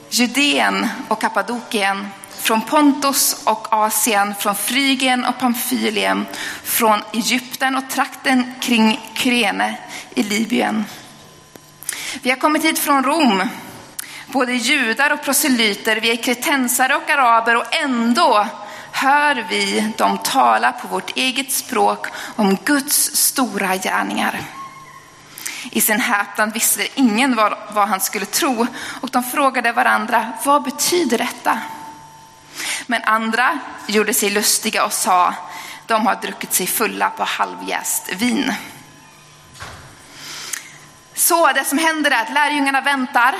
Judeen 0.09 0.87
och 1.07 1.21
Kappadokien, 1.21 2.07
från 2.41 2.61
Pontus 2.61 3.41
och 3.43 3.73
Asien, 3.73 4.35
från 4.39 4.55
Frygien 4.55 5.25
och 5.25 5.39
Pamfylien, 5.39 6.25
från 6.63 7.01
Egypten 7.13 7.75
och 7.75 7.89
trakten 7.89 8.53
kring 8.61 8.99
Kyrene 9.13 9.77
i 10.15 10.23
Libyen. 10.23 10.85
Vi 12.21 12.29
har 12.29 12.37
kommit 12.37 12.65
hit 12.65 12.79
från 12.79 13.03
Rom, 13.03 13.49
både 14.27 14.53
judar 14.53 15.13
och 15.13 15.23
proselyter, 15.23 15.95
vi 15.95 16.11
är 16.11 16.15
kretensare 16.15 16.95
och 16.95 17.09
araber 17.09 17.55
och 17.55 17.75
ändå 17.75 18.47
hör 19.01 19.45
vi 19.49 19.93
dem 19.97 20.17
tala 20.17 20.71
på 20.71 20.87
vårt 20.87 21.17
eget 21.17 21.51
språk 21.51 22.07
om 22.35 22.55
Guds 22.55 23.15
stora 23.15 23.77
gärningar. 23.77 24.41
I 25.71 25.81
sin 25.81 25.99
häpnad 25.99 26.53
visste 26.53 26.87
ingen 26.95 27.35
vad, 27.35 27.53
vad 27.71 27.87
han 27.87 28.01
skulle 28.01 28.25
tro 28.25 28.67
och 29.01 29.09
de 29.09 29.23
frågade 29.23 29.71
varandra, 29.71 30.33
vad 30.45 30.63
betyder 30.63 31.17
detta? 31.17 31.59
Men 32.87 33.03
andra 33.03 33.59
gjorde 33.87 34.13
sig 34.13 34.29
lustiga 34.29 34.85
och 34.85 34.93
sa, 34.93 35.33
de 35.85 36.07
har 36.07 36.15
druckit 36.15 36.53
sig 36.53 36.67
fulla 36.67 37.09
på 37.09 37.23
halvjäst 37.23 38.09
vin. 38.13 38.53
Så 41.13 41.51
det 41.51 41.63
som 41.63 41.77
händer 41.77 42.11
är 42.11 42.21
att 42.21 42.33
lärjungarna 42.33 42.81
väntar 42.81 43.35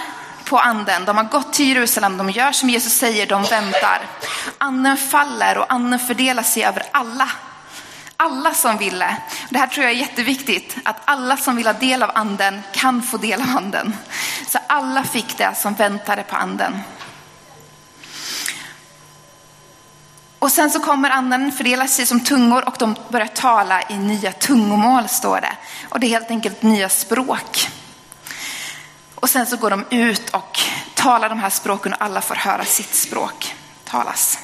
på 0.52 0.60
anden. 0.60 1.06
De 1.06 1.18
har 1.18 1.24
gått 1.24 1.54
till 1.54 1.68
Jerusalem, 1.68 2.18
de 2.18 2.30
gör 2.30 2.52
som 2.52 2.70
Jesus 2.70 2.94
säger, 2.94 3.28
de 3.28 3.44
väntar. 3.44 4.02
Anden 4.58 4.98
faller 4.98 5.58
och 5.58 5.74
anden 5.74 6.00
fördelar 6.00 6.44
sig 6.44 6.64
över 6.64 6.84
alla. 6.92 7.30
Alla 8.18 8.54
som 8.54 8.78
ville. 8.78 9.18
Det 9.50 9.58
här 9.58 9.68
tror 9.68 9.84
jag 9.84 9.94
är 9.94 9.98
jätteviktigt, 9.98 10.78
att 10.84 11.02
alla 11.06 11.38
som 11.38 11.56
vill 11.56 11.66
ha 11.66 11.74
del 11.74 12.04
av 12.04 12.12
anden 12.14 12.62
kan 12.72 13.02
få 13.02 13.18
del 13.18 13.42
av 13.42 13.58
anden. 13.58 13.96
Så 14.48 14.60
alla 14.68 15.04
fick 15.04 15.38
det 15.38 15.56
som 15.56 15.74
väntade 15.74 16.24
på 16.24 16.36
anden. 16.36 16.82
Och 20.40 20.52
sen 20.52 20.70
så 20.70 20.80
kommer 20.80 21.10
anden 21.10 21.52
fördela 21.52 21.88
sig 21.88 22.06
som 22.06 22.20
tungor 22.20 22.68
och 22.68 22.76
de 22.80 22.96
börjar 23.10 23.28
tala 23.28 23.82
i 23.90 23.98
nya 23.98 24.32
tungomål 24.32 25.08
står 25.08 25.42
det. 25.42 25.54
Och 25.90 26.00
det 26.00 26.08
är 26.08 26.10
helt 26.10 26.32
enkelt 26.32 26.62
nya 26.62 26.90
språk. 26.90 27.68
Och 29.22 29.30
sen 29.30 29.46
så 29.46 29.58
går 29.58 29.70
de 29.70 29.86
ut 29.90 30.30
och 30.30 30.60
talar 30.94 31.30
de 31.30 31.40
här 31.40 31.50
språken 31.50 31.94
och 31.94 32.02
alla 32.02 32.22
får 32.22 32.36
höra 32.36 32.66
sitt 32.66 32.96
språk 32.96 33.56
talas. 33.84 34.40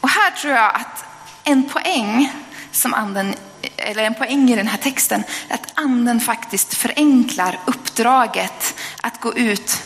Och 0.00 0.08
här 0.08 0.30
tror 0.30 0.54
jag 0.54 0.74
att 0.74 1.04
en 1.44 1.68
poäng 1.68 2.32
som 2.72 2.94
anden, 2.94 3.34
eller 3.76 4.04
en 4.04 4.14
poäng 4.14 4.50
i 4.50 4.56
den 4.56 4.68
här 4.68 4.78
texten, 4.78 5.24
är 5.48 5.54
att 5.54 5.72
anden 5.74 6.20
faktiskt 6.20 6.74
förenklar 6.74 7.58
uppdraget 7.66 8.74
att 9.00 9.20
gå 9.20 9.34
ut 9.34 9.82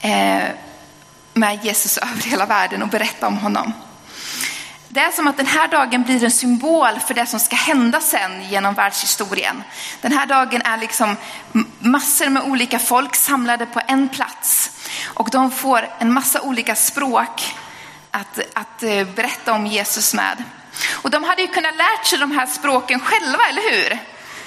eh, 0.00 0.48
med 1.34 1.64
Jesus 1.64 1.98
över 1.98 2.22
hela 2.22 2.46
världen 2.46 2.82
och 2.82 2.88
berätta 2.88 3.26
om 3.26 3.36
honom. 3.36 3.72
Det 4.92 5.00
är 5.00 5.10
som 5.10 5.28
att 5.28 5.36
den 5.36 5.46
här 5.46 5.68
dagen 5.68 6.02
blir 6.02 6.24
en 6.24 6.30
symbol 6.30 6.98
för 7.06 7.14
det 7.14 7.26
som 7.26 7.40
ska 7.40 7.56
hända 7.56 8.00
sen 8.00 8.48
genom 8.48 8.74
världshistorien. 8.74 9.62
Den 10.00 10.12
här 10.12 10.26
dagen 10.26 10.62
är 10.62 10.78
liksom 10.78 11.16
massor 11.78 12.28
med 12.28 12.42
olika 12.42 12.78
folk 12.78 13.16
samlade 13.16 13.66
på 13.66 13.80
en 13.86 14.08
plats 14.08 14.70
och 15.04 15.28
de 15.30 15.50
får 15.50 15.88
en 15.98 16.12
massa 16.12 16.40
olika 16.40 16.74
språk 16.74 17.54
att, 18.10 18.40
att 18.54 18.82
eh, 18.82 19.04
berätta 19.04 19.52
om 19.52 19.66
Jesus 19.66 20.14
med. 20.14 20.44
Och 20.92 21.10
de 21.10 21.24
hade 21.24 21.42
ju 21.42 21.48
kunnat 21.48 21.76
lärt 21.76 22.06
sig 22.06 22.18
de 22.18 22.32
här 22.32 22.46
språken 22.46 23.00
själva, 23.00 23.48
eller 23.48 23.70
hur? 23.70 23.98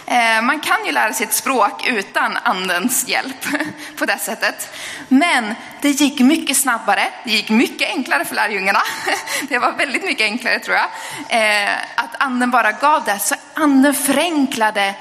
Eh, 0.06 0.42
man 0.42 0.60
kan 0.60 0.86
ju 0.86 0.92
lära 0.92 1.14
sig 1.14 1.26
ett 1.26 1.34
språk 1.34 1.88
utan 1.88 2.38
andens 2.38 3.08
hjälp 3.08 3.46
på 3.98 4.06
det 4.06 4.18
sättet. 4.18 4.76
Men 5.08 5.56
det 5.82 5.90
gick 5.90 6.20
mycket 6.20 6.58
snabbare, 6.58 7.08
det 7.24 7.32
gick 7.32 7.50
mycket 7.50 7.90
enklare 7.90 8.26
för 8.26 8.36
lärjungarna. 8.36 8.82
Det 9.50 9.60
var 9.60 9.72
väldigt 9.72 10.04
mycket 10.04 10.26
enklare 10.26 10.60
tror 10.60 10.78
jag. 10.78 10.88
Eh, 11.30 11.78
att 11.96 12.16
anden 12.18 12.52
bara 12.52 12.72
gav 12.72 13.04
det, 13.04 13.20
så 13.20 13.36
anden 13.54 13.94
förenklade 13.94 14.96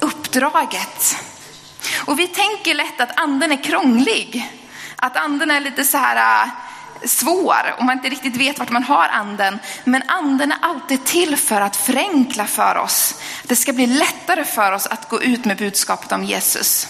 uppdraget. 0.00 1.16
Och 2.04 2.18
vi 2.18 2.28
tänker 2.28 2.74
lätt 2.74 3.00
att 3.00 3.20
anden 3.20 3.52
är 3.52 3.64
krånglig. 3.64 4.52
Att 4.96 5.16
anden 5.16 5.50
är 5.50 5.60
lite 5.60 5.84
så 5.84 5.98
här 5.98 6.16
ah, 6.16 6.50
svår 7.04 7.74
och 7.78 7.84
man 7.84 7.96
inte 7.96 8.08
riktigt 8.08 8.36
vet 8.36 8.58
vart 8.58 8.70
man 8.70 8.82
har 8.82 9.08
anden. 9.08 9.58
Men 9.84 10.02
anden 10.06 10.52
är 10.52 10.58
alltid 10.62 11.04
till 11.04 11.36
för 11.36 11.60
att 11.60 11.76
förenkla 11.76 12.46
för 12.46 12.76
oss. 12.76 13.14
Det 13.42 13.56
ska 13.56 13.72
bli 13.72 13.86
lättare 13.86 14.44
för 14.44 14.72
oss 14.72 14.86
att 14.86 15.08
gå 15.08 15.22
ut 15.22 15.44
med 15.44 15.56
budskapet 15.56 16.12
om 16.12 16.24
Jesus. 16.24 16.88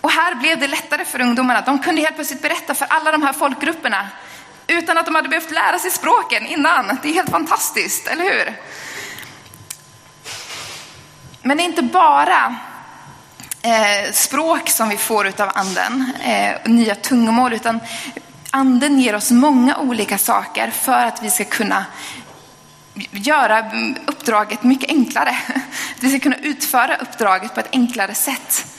Och 0.00 0.10
här 0.10 0.34
blev 0.34 0.58
det 0.58 0.66
lättare 0.66 1.04
för 1.04 1.20
ungdomarna. 1.20 1.60
De 1.60 1.78
kunde 1.78 2.00
helt 2.00 2.14
plötsligt 2.14 2.42
berätta 2.42 2.74
för 2.74 2.86
alla 2.90 3.12
de 3.12 3.22
här 3.22 3.32
folkgrupperna 3.32 4.08
utan 4.66 4.98
att 4.98 5.06
de 5.06 5.14
hade 5.14 5.28
behövt 5.28 5.50
lära 5.50 5.78
sig 5.78 5.90
språken 5.90 6.46
innan. 6.46 6.98
Det 7.02 7.08
är 7.08 7.14
helt 7.14 7.30
fantastiskt, 7.30 8.06
eller 8.06 8.24
hur? 8.24 8.60
Men 11.42 11.56
det 11.56 11.62
är 11.62 11.64
inte 11.64 11.82
bara 11.82 12.56
eh, 13.64 14.12
språk 14.12 14.68
som 14.68 14.88
vi 14.88 14.96
får 14.96 15.26
utav 15.26 15.50
anden, 15.54 16.12
eh, 16.24 16.70
nya 16.70 16.94
tungomål, 16.94 17.52
utan 17.52 17.80
anden 18.50 19.00
ger 19.00 19.14
oss 19.14 19.30
många 19.30 19.76
olika 19.76 20.18
saker 20.18 20.70
för 20.70 21.06
att 21.06 21.22
vi 21.22 21.30
ska 21.30 21.44
kunna 21.44 21.84
göra 23.10 23.70
uppdraget 24.06 24.62
mycket 24.62 24.90
enklare. 24.90 25.36
Att 25.96 26.00
vi 26.00 26.10
ska 26.10 26.20
kunna 26.20 26.36
utföra 26.36 26.96
uppdraget 26.96 27.54
på 27.54 27.60
ett 27.60 27.68
enklare 27.72 28.14
sätt. 28.14 28.73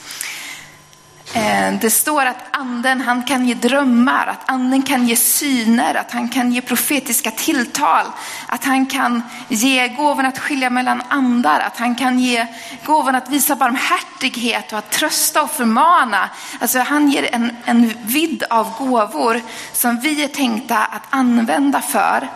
Eh, 1.34 1.72
det 1.80 1.90
står 1.90 2.26
att 2.26 2.44
anden 2.50 3.00
han 3.00 3.22
kan 3.22 3.46
ge 3.46 3.54
drömmar, 3.54 4.26
att 4.26 4.50
anden 4.50 4.82
kan 4.82 5.08
ge 5.08 5.16
syner, 5.16 5.94
att 5.94 6.10
han 6.10 6.28
kan 6.28 6.52
ge 6.52 6.60
profetiska 6.60 7.30
tilltal, 7.30 8.06
att 8.46 8.64
han 8.64 8.86
kan 8.86 9.22
ge 9.48 9.88
gåvan 9.88 10.26
att 10.26 10.38
skilja 10.38 10.70
mellan 10.70 11.02
andar, 11.08 11.60
att 11.60 11.76
han 11.76 11.94
kan 11.94 12.18
ge 12.18 12.46
gåvan 12.84 13.14
att 13.14 13.30
visa 13.30 13.56
barmhärtighet 13.56 14.72
och 14.72 14.78
att 14.78 14.90
trösta 14.90 15.42
och 15.42 15.50
förmana. 15.50 16.30
Alltså 16.60 16.78
han 16.78 17.10
ger 17.10 17.34
en, 17.34 17.56
en 17.64 17.92
vidd 18.02 18.44
av 18.50 18.78
gåvor 18.78 19.40
som 19.72 20.00
vi 20.00 20.24
är 20.24 20.28
tänkta 20.28 20.78
att 20.78 21.02
använda 21.10 21.80
för 21.80 22.28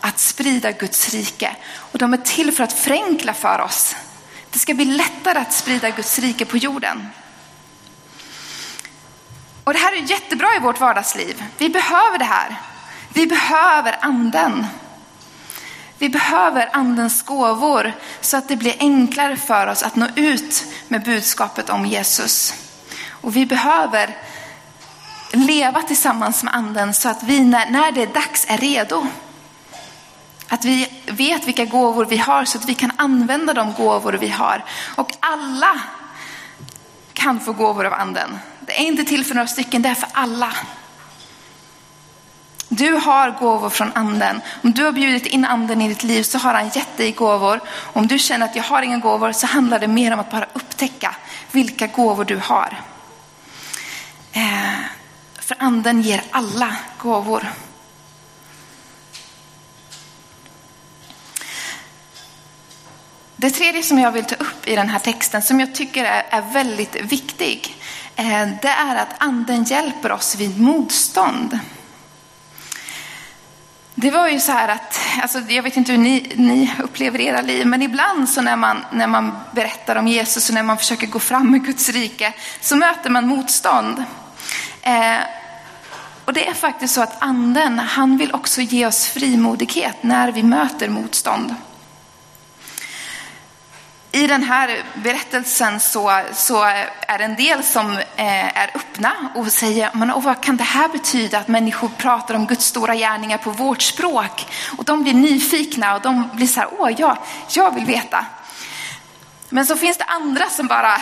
att 0.00 0.18
sprida 0.18 0.72
Guds 0.72 1.14
rike. 1.14 1.56
Och 1.76 1.98
de 1.98 2.12
är 2.12 2.18
till 2.18 2.52
för 2.52 2.64
att 2.64 2.72
förenkla 2.72 3.34
för 3.34 3.60
oss. 3.60 3.96
Det 4.50 4.58
ska 4.58 4.74
bli 4.74 4.84
lättare 4.84 5.38
att 5.38 5.52
sprida 5.52 5.90
Guds 5.90 6.18
rike 6.18 6.44
på 6.44 6.56
jorden. 6.56 7.08
Och 9.68 9.74
det 9.74 9.80
här 9.80 9.92
är 9.92 10.10
jättebra 10.10 10.56
i 10.56 10.58
vårt 10.58 10.80
vardagsliv. 10.80 11.44
Vi 11.58 11.68
behöver 11.68 12.18
det 12.18 12.24
här. 12.24 12.60
Vi 13.08 13.26
behöver 13.26 13.96
anden. 14.00 14.66
Vi 15.98 16.08
behöver 16.08 16.68
andens 16.72 17.22
gåvor 17.22 17.92
så 18.20 18.36
att 18.36 18.48
det 18.48 18.56
blir 18.56 18.76
enklare 18.78 19.36
för 19.36 19.66
oss 19.66 19.82
att 19.82 19.96
nå 19.96 20.06
ut 20.16 20.64
med 20.88 21.02
budskapet 21.02 21.70
om 21.70 21.86
Jesus. 21.86 22.54
Och 23.10 23.36
vi 23.36 23.46
behöver 23.46 24.16
leva 25.32 25.82
tillsammans 25.82 26.42
med 26.42 26.54
anden 26.54 26.94
så 26.94 27.08
att 27.08 27.22
vi 27.22 27.40
när, 27.40 27.70
när 27.70 27.92
det 27.92 28.02
är 28.02 28.14
dags 28.14 28.46
är 28.48 28.58
redo. 28.58 29.06
Att 30.48 30.64
vi 30.64 30.88
vet 31.06 31.48
vilka 31.48 31.64
gåvor 31.64 32.04
vi 32.04 32.16
har 32.16 32.44
så 32.44 32.58
att 32.58 32.68
vi 32.68 32.74
kan 32.74 32.92
använda 32.96 33.54
de 33.54 33.72
gåvor 33.72 34.12
vi 34.12 34.28
har. 34.28 34.64
Och 34.96 35.12
alla 35.20 35.80
kan 37.12 37.40
få 37.40 37.52
gåvor 37.52 37.86
av 37.86 37.92
anden. 37.92 38.38
Det 38.68 38.80
är 38.80 38.86
inte 38.86 39.04
till 39.04 39.24
för 39.24 39.34
några 39.34 39.46
stycken, 39.46 39.82
det 39.82 39.88
är 39.88 39.94
för 39.94 40.08
alla. 40.12 40.52
Du 42.68 42.92
har 42.92 43.30
gåvor 43.30 43.70
från 43.70 43.92
anden. 43.94 44.40
Om 44.62 44.72
du 44.72 44.84
har 44.84 44.92
bjudit 44.92 45.26
in 45.26 45.44
anden 45.44 45.82
i 45.82 45.88
ditt 45.88 46.02
liv 46.02 46.22
så 46.22 46.38
har 46.38 46.54
han 46.54 46.68
gett 46.68 46.96
dig 46.96 47.12
gåvor. 47.12 47.60
Om 47.92 48.06
du 48.06 48.18
känner 48.18 48.46
att 48.46 48.56
jag 48.56 48.62
har 48.62 48.82
inga 48.82 48.98
gåvor 48.98 49.32
så 49.32 49.46
handlar 49.46 49.78
det 49.78 49.88
mer 49.88 50.12
om 50.12 50.20
att 50.20 50.30
bara 50.30 50.46
upptäcka 50.52 51.16
vilka 51.50 51.86
gåvor 51.86 52.24
du 52.24 52.36
har. 52.36 52.80
Eh, 54.32 54.80
för 55.40 55.56
anden 55.58 56.02
ger 56.02 56.22
alla 56.30 56.76
gåvor. 56.98 57.52
Det 63.36 63.50
tredje 63.50 63.82
som 63.82 63.98
jag 63.98 64.12
vill 64.12 64.24
ta 64.24 64.34
upp 64.34 64.68
i 64.68 64.76
den 64.76 64.88
här 64.88 64.98
texten 64.98 65.42
som 65.42 65.60
jag 65.60 65.74
tycker 65.74 66.04
är, 66.04 66.26
är 66.30 66.40
väldigt 66.40 66.96
viktig. 66.96 67.77
Eh, 68.18 68.48
det 68.62 68.68
är 68.68 68.96
att 68.96 69.14
anden 69.18 69.64
hjälper 69.64 70.12
oss 70.12 70.34
vid 70.36 70.60
motstånd. 70.60 71.58
Det 73.94 74.10
var 74.10 74.28
ju 74.28 74.40
så 74.40 74.52
här 74.52 74.68
att, 74.68 75.00
alltså 75.22 75.38
jag 75.38 75.62
vet 75.62 75.76
inte 75.76 75.92
hur 75.92 75.98
ni, 75.98 76.32
ni, 76.34 76.72
upplever 76.82 77.20
era 77.20 77.40
liv, 77.40 77.66
men 77.66 77.82
ibland 77.82 78.28
så 78.28 78.42
när 78.42 78.56
man, 78.56 78.84
när 78.92 79.06
man 79.06 79.38
berättar 79.52 79.96
om 79.96 80.08
Jesus 80.08 80.48
och 80.48 80.54
när 80.54 80.62
man 80.62 80.78
försöker 80.78 81.06
gå 81.06 81.18
fram 81.18 81.50
med 81.50 81.64
Guds 81.64 81.88
rike 81.88 82.32
så 82.60 82.76
möter 82.76 83.10
man 83.10 83.26
motstånd. 83.26 84.04
Eh, 84.82 85.18
och 86.24 86.32
det 86.32 86.48
är 86.48 86.54
faktiskt 86.54 86.94
så 86.94 87.02
att 87.02 87.22
anden, 87.22 87.78
han 87.78 88.16
vill 88.16 88.34
också 88.34 88.60
ge 88.60 88.86
oss 88.86 89.06
frimodighet 89.08 89.96
när 90.02 90.32
vi 90.32 90.42
möter 90.42 90.88
motstånd 90.88 91.54
i 94.18 94.26
den 94.26 94.42
här 94.42 94.82
berättelsen 94.94 95.80
så, 95.80 96.20
så 96.32 96.62
är 97.00 97.18
det 97.18 97.24
en 97.24 97.36
del 97.36 97.62
som 97.62 97.92
eh, 97.92 98.58
är 98.58 98.70
öppna 98.74 99.12
och 99.34 99.52
säger, 99.52 99.90
men 99.92 100.10
och 100.10 100.22
vad 100.22 100.42
kan 100.42 100.56
det 100.56 100.64
här 100.64 100.88
betyda 100.88 101.38
att 101.38 101.48
människor 101.48 101.88
pratar 101.88 102.34
om 102.34 102.46
Guds 102.46 102.64
stora 102.64 102.94
gärningar 102.94 103.38
på 103.38 103.50
vårt 103.50 103.82
språk? 103.82 104.46
Och 104.78 104.84
de 104.84 105.02
blir 105.02 105.14
nyfikna 105.14 105.94
och 105.94 106.02
de 106.02 106.30
blir 106.32 106.46
så 106.46 106.60
här, 106.60 106.68
åh 106.78 106.90
ja, 106.96 107.24
jag 107.48 107.74
vill 107.74 107.84
veta. 107.84 108.26
Men 109.48 109.66
så 109.66 109.76
finns 109.76 109.96
det 109.96 110.04
andra 110.04 110.48
som 110.50 110.66
bara, 110.66 111.00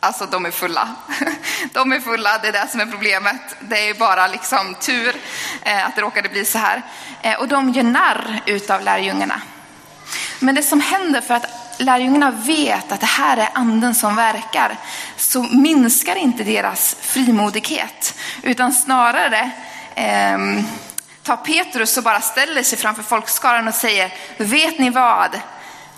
alltså 0.00 0.26
de 0.26 0.46
är 0.46 0.50
fulla. 0.50 0.88
De 1.72 1.92
är 1.92 2.00
fulla, 2.00 2.38
det 2.38 2.48
är 2.48 2.52
det 2.52 2.68
som 2.70 2.80
är 2.80 2.86
problemet. 2.86 3.56
Det 3.60 3.88
är 3.88 3.94
bara 3.94 4.26
liksom 4.26 4.74
tur 4.74 5.16
eh, 5.62 5.86
att 5.86 5.96
det 5.96 6.02
råkade 6.02 6.28
bli 6.28 6.44
så 6.44 6.58
här. 6.58 6.82
Eh, 7.22 7.40
och 7.40 7.48
de 7.48 7.70
gör 7.70 7.82
narr 7.82 8.42
utav 8.46 8.82
lärjungarna. 8.82 9.40
Men 10.38 10.54
det 10.54 10.62
som 10.62 10.80
händer 10.80 11.20
för 11.20 11.34
att 11.34 11.65
lärjungarna 11.78 12.30
vet 12.30 12.92
att 12.92 13.00
det 13.00 13.06
här 13.06 13.36
är 13.36 13.48
anden 13.52 13.94
som 13.94 14.16
verkar 14.16 14.78
så 15.16 15.42
minskar 15.42 16.16
inte 16.16 16.44
deras 16.44 16.96
frimodighet 17.00 18.14
utan 18.42 18.72
snarare 18.72 19.50
eh, 19.94 20.38
tar 21.22 21.36
Petrus 21.36 21.96
och 21.96 22.02
bara 22.02 22.20
ställer 22.20 22.62
sig 22.62 22.78
framför 22.78 23.02
folkskaran 23.02 23.68
och 23.68 23.74
säger, 23.74 24.12
vet 24.38 24.78
ni 24.78 24.90
vad? 24.90 25.40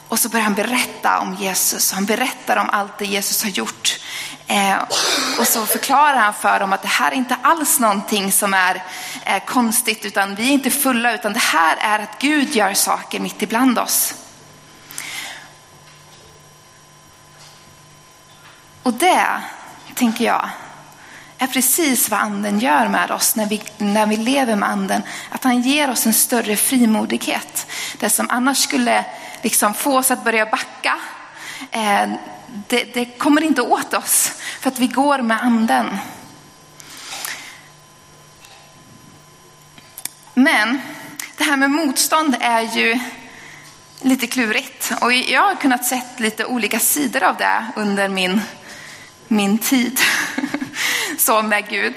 Och 0.09 0.19
så 0.19 0.29
börjar 0.29 0.45
han 0.45 0.55
berätta 0.55 1.19
om 1.19 1.35
Jesus. 1.35 1.93
Han 1.93 2.05
berättar 2.05 2.57
om 2.57 2.71
allt 2.71 2.99
det 2.99 3.05
Jesus 3.05 3.43
har 3.43 3.51
gjort. 3.51 4.01
Eh, 4.47 4.77
och 5.39 5.47
så 5.47 5.67
förklarar 5.67 6.19
han 6.19 6.35
för 6.35 6.61
dem 6.61 6.73
att 6.73 6.83
det 6.83 6.89
här 6.89 7.11
är 7.13 7.17
inte 7.17 7.37
alls 7.43 7.81
någonting 7.81 8.33
som 8.33 8.55
är 8.55 8.83
eh, 9.25 9.45
konstigt, 9.45 10.05
utan 10.05 10.35
vi 10.35 10.49
är 10.49 10.53
inte 10.53 10.71
fulla, 10.71 11.15
utan 11.15 11.33
det 11.33 11.39
här 11.39 11.77
är 11.81 11.99
att 11.99 12.19
Gud 12.19 12.57
gör 12.57 12.75
saker 12.75 13.21
mitt 13.21 13.43
ibland 13.43 13.79
oss. 13.79 14.15
Och 18.89 18.95
det, 18.95 19.43
tänker 19.95 20.25
jag, 20.25 20.49
är 21.39 21.47
precis 21.47 22.11
vad 22.11 22.21
anden 22.21 22.59
gör 22.59 22.89
med 22.89 23.11
oss 23.11 23.37
när 23.37 23.47
vi, 23.47 23.63
när 23.79 24.07
vi 24.07 24.17
lever 24.17 24.57
med 24.57 24.69
anden. 24.69 25.03
Att 25.31 25.45
han 25.45 25.63
ger 25.63 25.91
oss 25.91 26.07
en 26.07 26.15
större 26.15 26.57
frimodighet. 26.57 27.67
Det 27.99 28.11
som 28.11 28.31
annars 28.31 28.59
skulle 28.59 29.05
liksom 29.43 29.75
få 29.75 29.99
oss 29.99 30.11
att 30.11 30.25
börja 30.25 30.47
backa, 30.47 30.99
eh, 31.71 32.09
det, 32.69 32.95
det 32.95 33.05
kommer 33.05 33.43
inte 33.43 33.63
åt 33.63 33.95
oss 33.95 34.33
för 34.61 34.71
att 34.71 34.79
vi 34.79 34.87
går 34.87 35.19
med 35.19 35.43
anden. 35.43 35.99
Men 40.35 40.81
det 41.37 41.45
här 41.45 41.57
med 41.57 41.71
motstånd 41.71 42.37
är 42.41 42.77
ju 42.77 42.99
lite 44.01 44.27
klurigt 44.27 44.93
och 45.01 45.13
jag 45.13 45.43
har 45.43 45.55
kunnat 45.55 45.85
se 45.85 46.03
lite 46.17 46.45
olika 46.45 46.79
sidor 46.79 47.23
av 47.23 47.37
det 47.37 47.67
under 47.77 48.09
min 48.09 48.41
min 49.29 49.59
tid 49.59 50.01
så 51.19 51.43
med 51.43 51.69
Gud. 51.69 51.95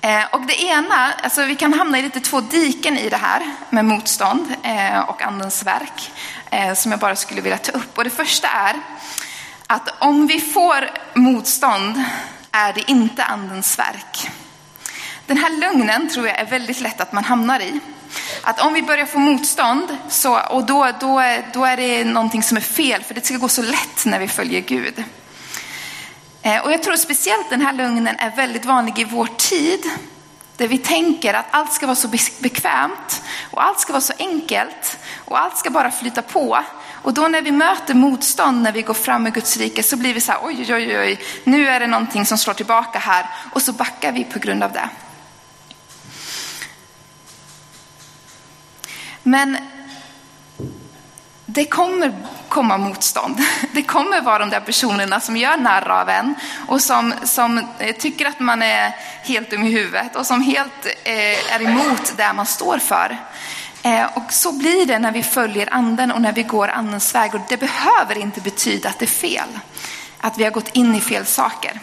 Eh, 0.00 0.24
och 0.32 0.40
det 0.46 0.62
ena, 0.62 1.12
alltså 1.12 1.44
vi 1.44 1.56
kan 1.56 1.74
hamna 1.74 1.98
i 1.98 2.02
lite 2.02 2.20
två 2.20 2.40
diken 2.40 2.98
i 2.98 3.08
det 3.08 3.16
här 3.16 3.54
med 3.70 3.84
motstånd 3.84 4.54
eh, 4.62 5.00
och 5.00 5.22
andens 5.22 5.62
verk 5.62 6.10
eh, 6.50 6.74
som 6.74 6.90
jag 6.90 7.00
bara 7.00 7.16
skulle 7.16 7.40
vilja 7.40 7.58
ta 7.58 7.72
upp. 7.72 7.98
Och 7.98 8.04
det 8.04 8.10
första 8.10 8.48
är 8.48 8.74
att 9.66 9.94
om 9.98 10.26
vi 10.26 10.40
får 10.40 10.90
motstånd 11.14 12.04
är 12.52 12.72
det 12.72 12.90
inte 12.90 13.24
andens 13.24 13.78
verk. 13.78 14.30
Den 15.26 15.36
här 15.36 15.50
lögnen 15.50 16.08
tror 16.08 16.26
jag 16.26 16.38
är 16.38 16.46
väldigt 16.46 16.80
lätt 16.80 17.00
att 17.00 17.12
man 17.12 17.24
hamnar 17.24 17.60
i. 17.60 17.80
Att 18.42 18.60
om 18.60 18.72
vi 18.72 18.82
börjar 18.82 19.06
få 19.06 19.18
motstånd 19.18 19.96
så, 20.08 20.40
och 20.40 20.64
då, 20.64 20.88
då, 21.00 21.22
då 21.52 21.64
är 21.64 21.76
det 21.76 22.04
någonting 22.04 22.42
som 22.42 22.56
är 22.56 22.60
fel 22.60 23.02
för 23.02 23.14
det 23.14 23.26
ska 23.26 23.36
gå 23.36 23.48
så 23.48 23.62
lätt 23.62 24.04
när 24.04 24.18
vi 24.18 24.28
följer 24.28 24.60
Gud. 24.60 25.04
Eh, 26.42 26.64
och 26.64 26.72
jag 26.72 26.82
tror 26.82 26.96
speciellt 26.96 27.50
den 27.50 27.60
här 27.60 27.72
lögnen 27.72 28.16
är 28.18 28.36
väldigt 28.36 28.64
vanlig 28.64 28.98
i 28.98 29.04
vår 29.04 29.28
tid. 29.36 29.84
Där 30.56 30.68
vi 30.68 30.78
tänker 30.78 31.34
att 31.34 31.46
allt 31.50 31.72
ska 31.72 31.86
vara 31.86 31.96
så 31.96 32.08
bekvämt 32.38 33.22
och 33.50 33.64
allt 33.64 33.80
ska 33.80 33.92
vara 33.92 34.00
så 34.00 34.12
enkelt 34.18 34.98
och 35.24 35.38
allt 35.40 35.58
ska 35.58 35.70
bara 35.70 35.90
flyta 35.90 36.22
på. 36.22 36.64
Och 37.02 37.14
då 37.14 37.28
när 37.28 37.42
vi 37.42 37.52
möter 37.52 37.94
motstånd 37.94 38.62
när 38.62 38.72
vi 38.72 38.82
går 38.82 38.94
fram 38.94 39.22
med 39.22 39.34
Guds 39.34 39.56
rike 39.56 39.82
så 39.82 39.96
blir 39.96 40.14
vi 40.14 40.20
så 40.20 40.32
här, 40.32 40.40
oj, 40.44 40.74
oj, 40.74 40.98
oj, 40.98 41.20
nu 41.44 41.68
är 41.68 41.80
det 41.80 41.86
någonting 41.86 42.26
som 42.26 42.38
slår 42.38 42.54
tillbaka 42.54 42.98
här 42.98 43.26
och 43.52 43.62
så 43.62 43.72
backar 43.72 44.12
vi 44.12 44.24
på 44.24 44.38
grund 44.38 44.62
av 44.62 44.72
det. 44.72 44.88
Men 49.22 49.56
det 51.52 51.64
kommer 51.64 52.12
komma 52.48 52.78
motstånd. 52.78 53.38
Det 53.72 53.82
kommer 53.82 54.20
vara 54.20 54.38
de 54.38 54.50
där 54.50 54.60
personerna 54.60 55.20
som 55.20 55.36
gör 55.36 55.56
narr 55.56 55.88
av 55.88 56.08
en 56.08 56.34
och 56.68 56.80
som, 56.80 57.14
som 57.24 57.66
eh, 57.78 57.96
tycker 57.96 58.26
att 58.26 58.40
man 58.40 58.62
är 58.62 58.96
helt 59.22 59.50
dum 59.50 59.64
i 59.64 59.70
huvudet 59.70 60.16
och 60.16 60.26
som 60.26 60.42
helt 60.42 60.86
eh, 61.04 61.54
är 61.54 61.62
emot 61.62 62.14
det 62.16 62.32
man 62.32 62.46
står 62.46 62.78
för. 62.78 63.18
Eh, 63.82 64.04
och 64.16 64.32
så 64.32 64.52
blir 64.52 64.86
det 64.86 64.98
när 64.98 65.12
vi 65.12 65.22
följer 65.22 65.74
anden 65.74 66.12
och 66.12 66.20
när 66.20 66.32
vi 66.32 66.42
går 66.42 66.68
andens 66.68 67.14
väg. 67.14 67.34
Och 67.34 67.40
det 67.48 67.56
behöver 67.56 68.18
inte 68.18 68.40
betyda 68.40 68.88
att 68.88 68.98
det 68.98 69.04
är 69.04 69.06
fel, 69.06 69.58
att 70.18 70.38
vi 70.38 70.44
har 70.44 70.50
gått 70.50 70.76
in 70.76 70.94
i 70.94 71.00
fel 71.00 71.26
saker. 71.26 71.80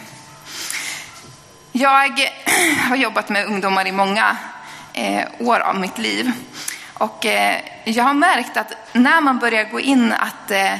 Jag 1.72 2.30
har 2.88 2.96
jobbat 2.96 3.28
med 3.28 3.46
ungdomar 3.46 3.86
i 3.86 3.92
många 3.92 4.36
eh, 4.92 5.24
år 5.38 5.60
av 5.60 5.80
mitt 5.80 5.98
liv. 5.98 6.32
Och 6.98 7.26
eh, 7.26 7.60
jag 7.84 8.04
har 8.04 8.14
märkt 8.14 8.56
att 8.56 8.72
när 8.92 9.20
man 9.20 9.38
börjar 9.38 9.64
gå 9.64 9.80
in 9.80 10.12
att 10.12 10.50
eh, 10.50 10.74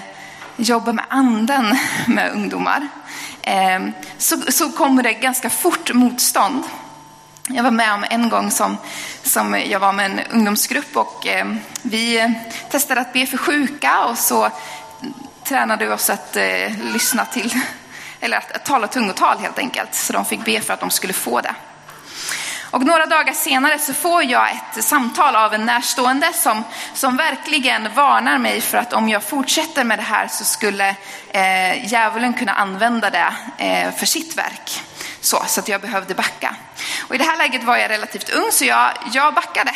jobba 0.56 0.92
med 0.92 1.04
anden 1.08 1.76
med 2.06 2.32
ungdomar 2.32 2.88
eh, 3.42 3.80
så, 4.18 4.36
så 4.48 4.72
kommer 4.72 5.02
det 5.02 5.12
ganska 5.12 5.50
fort 5.50 5.92
motstånd. 5.94 6.64
Jag 7.48 7.62
var 7.62 7.70
med 7.70 7.94
om 7.94 8.04
en 8.10 8.28
gång 8.28 8.50
som, 8.50 8.76
som 9.22 9.62
jag 9.66 9.80
var 9.80 9.92
med 9.92 10.10
en 10.10 10.20
ungdomsgrupp 10.30 10.96
och 10.96 11.26
eh, 11.26 11.46
vi 11.82 12.34
testade 12.70 13.00
att 13.00 13.12
be 13.12 13.26
för 13.26 13.38
sjuka 13.38 14.04
och 14.04 14.18
så 14.18 14.50
tränade 15.44 15.86
vi 15.86 15.92
oss 15.92 16.10
att 16.10 16.36
eh, 16.36 16.92
lyssna 16.92 17.24
till, 17.24 17.60
eller 18.20 18.36
att, 18.36 18.52
att 18.52 18.64
tala 18.64 18.86
tungotal 18.86 19.38
helt 19.38 19.58
enkelt. 19.58 19.94
Så 19.94 20.12
de 20.12 20.24
fick 20.24 20.44
be 20.44 20.60
för 20.60 20.74
att 20.74 20.80
de 20.80 20.90
skulle 20.90 21.12
få 21.12 21.40
det. 21.40 21.54
Och 22.70 22.86
några 22.86 23.06
dagar 23.06 23.32
senare 23.32 23.78
så 23.78 23.94
får 23.94 24.24
jag 24.24 24.48
ett 24.50 24.84
samtal 24.84 25.36
av 25.36 25.54
en 25.54 25.66
närstående 25.66 26.32
som, 26.32 26.64
som 26.94 27.16
verkligen 27.16 27.94
varnar 27.94 28.38
mig 28.38 28.60
för 28.60 28.78
att 28.78 28.92
om 28.92 29.08
jag 29.08 29.22
fortsätter 29.22 29.84
med 29.84 29.98
det 29.98 30.02
här 30.02 30.28
så 30.28 30.44
skulle 30.44 30.88
eh, 31.30 31.86
djävulen 31.86 32.34
kunna 32.34 32.52
använda 32.52 33.10
det 33.10 33.32
eh, 33.58 33.94
för 33.94 34.06
sitt 34.06 34.38
verk. 34.38 34.82
Så, 35.20 35.42
så 35.46 35.60
att 35.60 35.68
jag 35.68 35.80
behövde 35.80 36.14
backa. 36.14 36.56
Och 37.08 37.14
i 37.14 37.18
det 37.18 37.24
här 37.24 37.36
läget 37.36 37.64
var 37.64 37.76
jag 37.76 37.90
relativt 37.90 38.30
ung 38.30 38.52
så 38.52 38.64
jag, 38.64 38.90
jag 39.12 39.34
backade. 39.34 39.72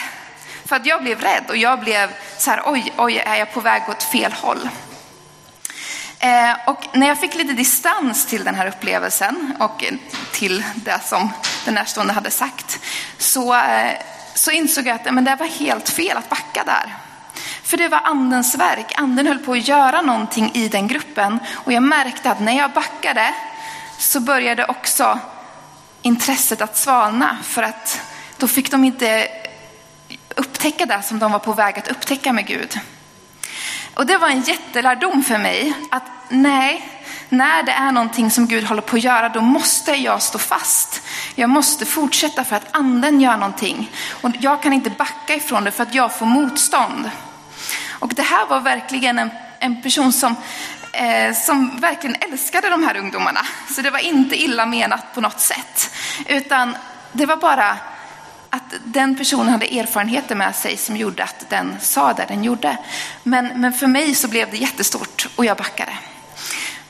För 0.64 0.76
att 0.76 0.86
jag 0.86 1.02
blev 1.02 1.20
rädd 1.20 1.44
och 1.48 1.56
jag 1.56 1.80
blev 1.80 2.10
så 2.38 2.50
här, 2.50 2.62
oj, 2.64 2.92
oj, 2.96 3.18
är 3.18 3.36
jag 3.36 3.52
på 3.52 3.60
väg 3.60 3.82
åt 3.88 4.02
fel 4.02 4.32
håll? 4.32 4.68
Eh, 6.18 6.56
och 6.66 6.86
när 6.92 7.08
jag 7.08 7.20
fick 7.20 7.34
lite 7.34 7.52
distans 7.52 8.26
till 8.26 8.44
den 8.44 8.54
här 8.54 8.66
upplevelsen 8.66 9.56
och 9.60 9.84
till 10.32 10.64
det 10.74 11.00
som 11.04 11.30
den 11.64 11.74
närstående 11.74 12.12
hade 12.12 12.30
sagt 12.30 12.80
så, 13.18 13.54
eh, 13.54 13.92
så 14.34 14.50
insåg 14.50 14.86
jag 14.86 14.94
att 14.94 15.14
men 15.14 15.24
det 15.24 15.36
var 15.36 15.46
helt 15.46 15.88
fel 15.88 16.16
att 16.16 16.28
backa 16.28 16.64
där. 16.64 16.96
För 17.62 17.76
det 17.76 17.88
var 17.88 18.00
andens 18.04 18.54
verk. 18.54 18.92
Anden 18.96 19.26
höll 19.26 19.38
på 19.38 19.52
att 19.52 19.68
göra 19.68 20.02
någonting 20.02 20.50
i 20.54 20.68
den 20.68 20.88
gruppen. 20.88 21.38
Och 21.54 21.72
jag 21.72 21.82
märkte 21.82 22.30
att 22.30 22.40
när 22.40 22.56
jag 22.56 22.70
backade 22.70 23.34
så 23.98 24.20
började 24.20 24.64
också 24.64 25.18
intresset 26.02 26.62
att 26.62 26.76
svalna. 26.76 27.38
För 27.42 27.62
att 27.62 28.00
då 28.36 28.48
fick 28.48 28.70
de 28.70 28.84
inte 28.84 29.28
upptäcka 30.36 30.86
det 30.86 31.02
som 31.02 31.18
de 31.18 31.32
var 31.32 31.38
på 31.38 31.52
väg 31.52 31.78
att 31.78 31.88
upptäcka 31.88 32.32
med 32.32 32.46
Gud. 32.46 32.80
Och 33.94 34.06
det 34.06 34.18
var 34.18 34.28
en 34.28 34.42
jättelärdom 34.42 35.24
för 35.24 35.38
mig. 35.38 35.72
Att 35.90 36.02
nej, 36.28 36.88
när 37.32 37.62
det 37.62 37.72
är 37.72 37.92
någonting 37.92 38.30
som 38.30 38.46
Gud 38.46 38.64
håller 38.64 38.82
på 38.82 38.96
att 38.96 39.04
göra, 39.04 39.28
då 39.28 39.40
måste 39.40 39.92
jag 39.92 40.22
stå 40.22 40.38
fast. 40.38 41.02
Jag 41.34 41.50
måste 41.50 41.86
fortsätta 41.86 42.44
för 42.44 42.56
att 42.56 42.76
anden 42.76 43.20
gör 43.20 43.36
någonting. 43.36 43.90
Och 44.20 44.30
jag 44.40 44.62
kan 44.62 44.72
inte 44.72 44.90
backa 44.90 45.34
ifrån 45.34 45.64
det 45.64 45.70
för 45.70 45.82
att 45.82 45.94
jag 45.94 46.14
får 46.14 46.26
motstånd. 46.26 47.10
Och 47.90 48.14
det 48.14 48.22
här 48.22 48.46
var 48.46 48.60
verkligen 48.60 49.18
en, 49.18 49.30
en 49.58 49.82
person 49.82 50.12
som, 50.12 50.36
eh, 50.92 51.34
som 51.34 51.80
verkligen 51.80 52.16
älskade 52.20 52.70
de 52.70 52.82
här 52.82 52.96
ungdomarna. 52.96 53.40
Så 53.70 53.82
det 53.82 53.90
var 53.90 53.98
inte 53.98 54.42
illa 54.42 54.66
menat 54.66 55.14
på 55.14 55.20
något 55.20 55.40
sätt. 55.40 55.94
Utan 56.26 56.76
det 57.12 57.26
var 57.26 57.36
bara 57.36 57.76
att 58.50 58.74
den 58.84 59.16
personen 59.16 59.48
hade 59.48 59.78
erfarenheter 59.78 60.34
med 60.34 60.56
sig 60.56 60.76
som 60.76 60.96
gjorde 60.96 61.24
att 61.24 61.50
den 61.50 61.76
sa 61.80 62.12
det 62.12 62.24
den 62.28 62.44
gjorde. 62.44 62.78
Men, 63.22 63.46
men 63.60 63.72
för 63.72 63.86
mig 63.86 64.14
så 64.14 64.28
blev 64.28 64.50
det 64.50 64.56
jättestort 64.56 65.28
och 65.36 65.44
jag 65.44 65.56
backade. 65.56 65.92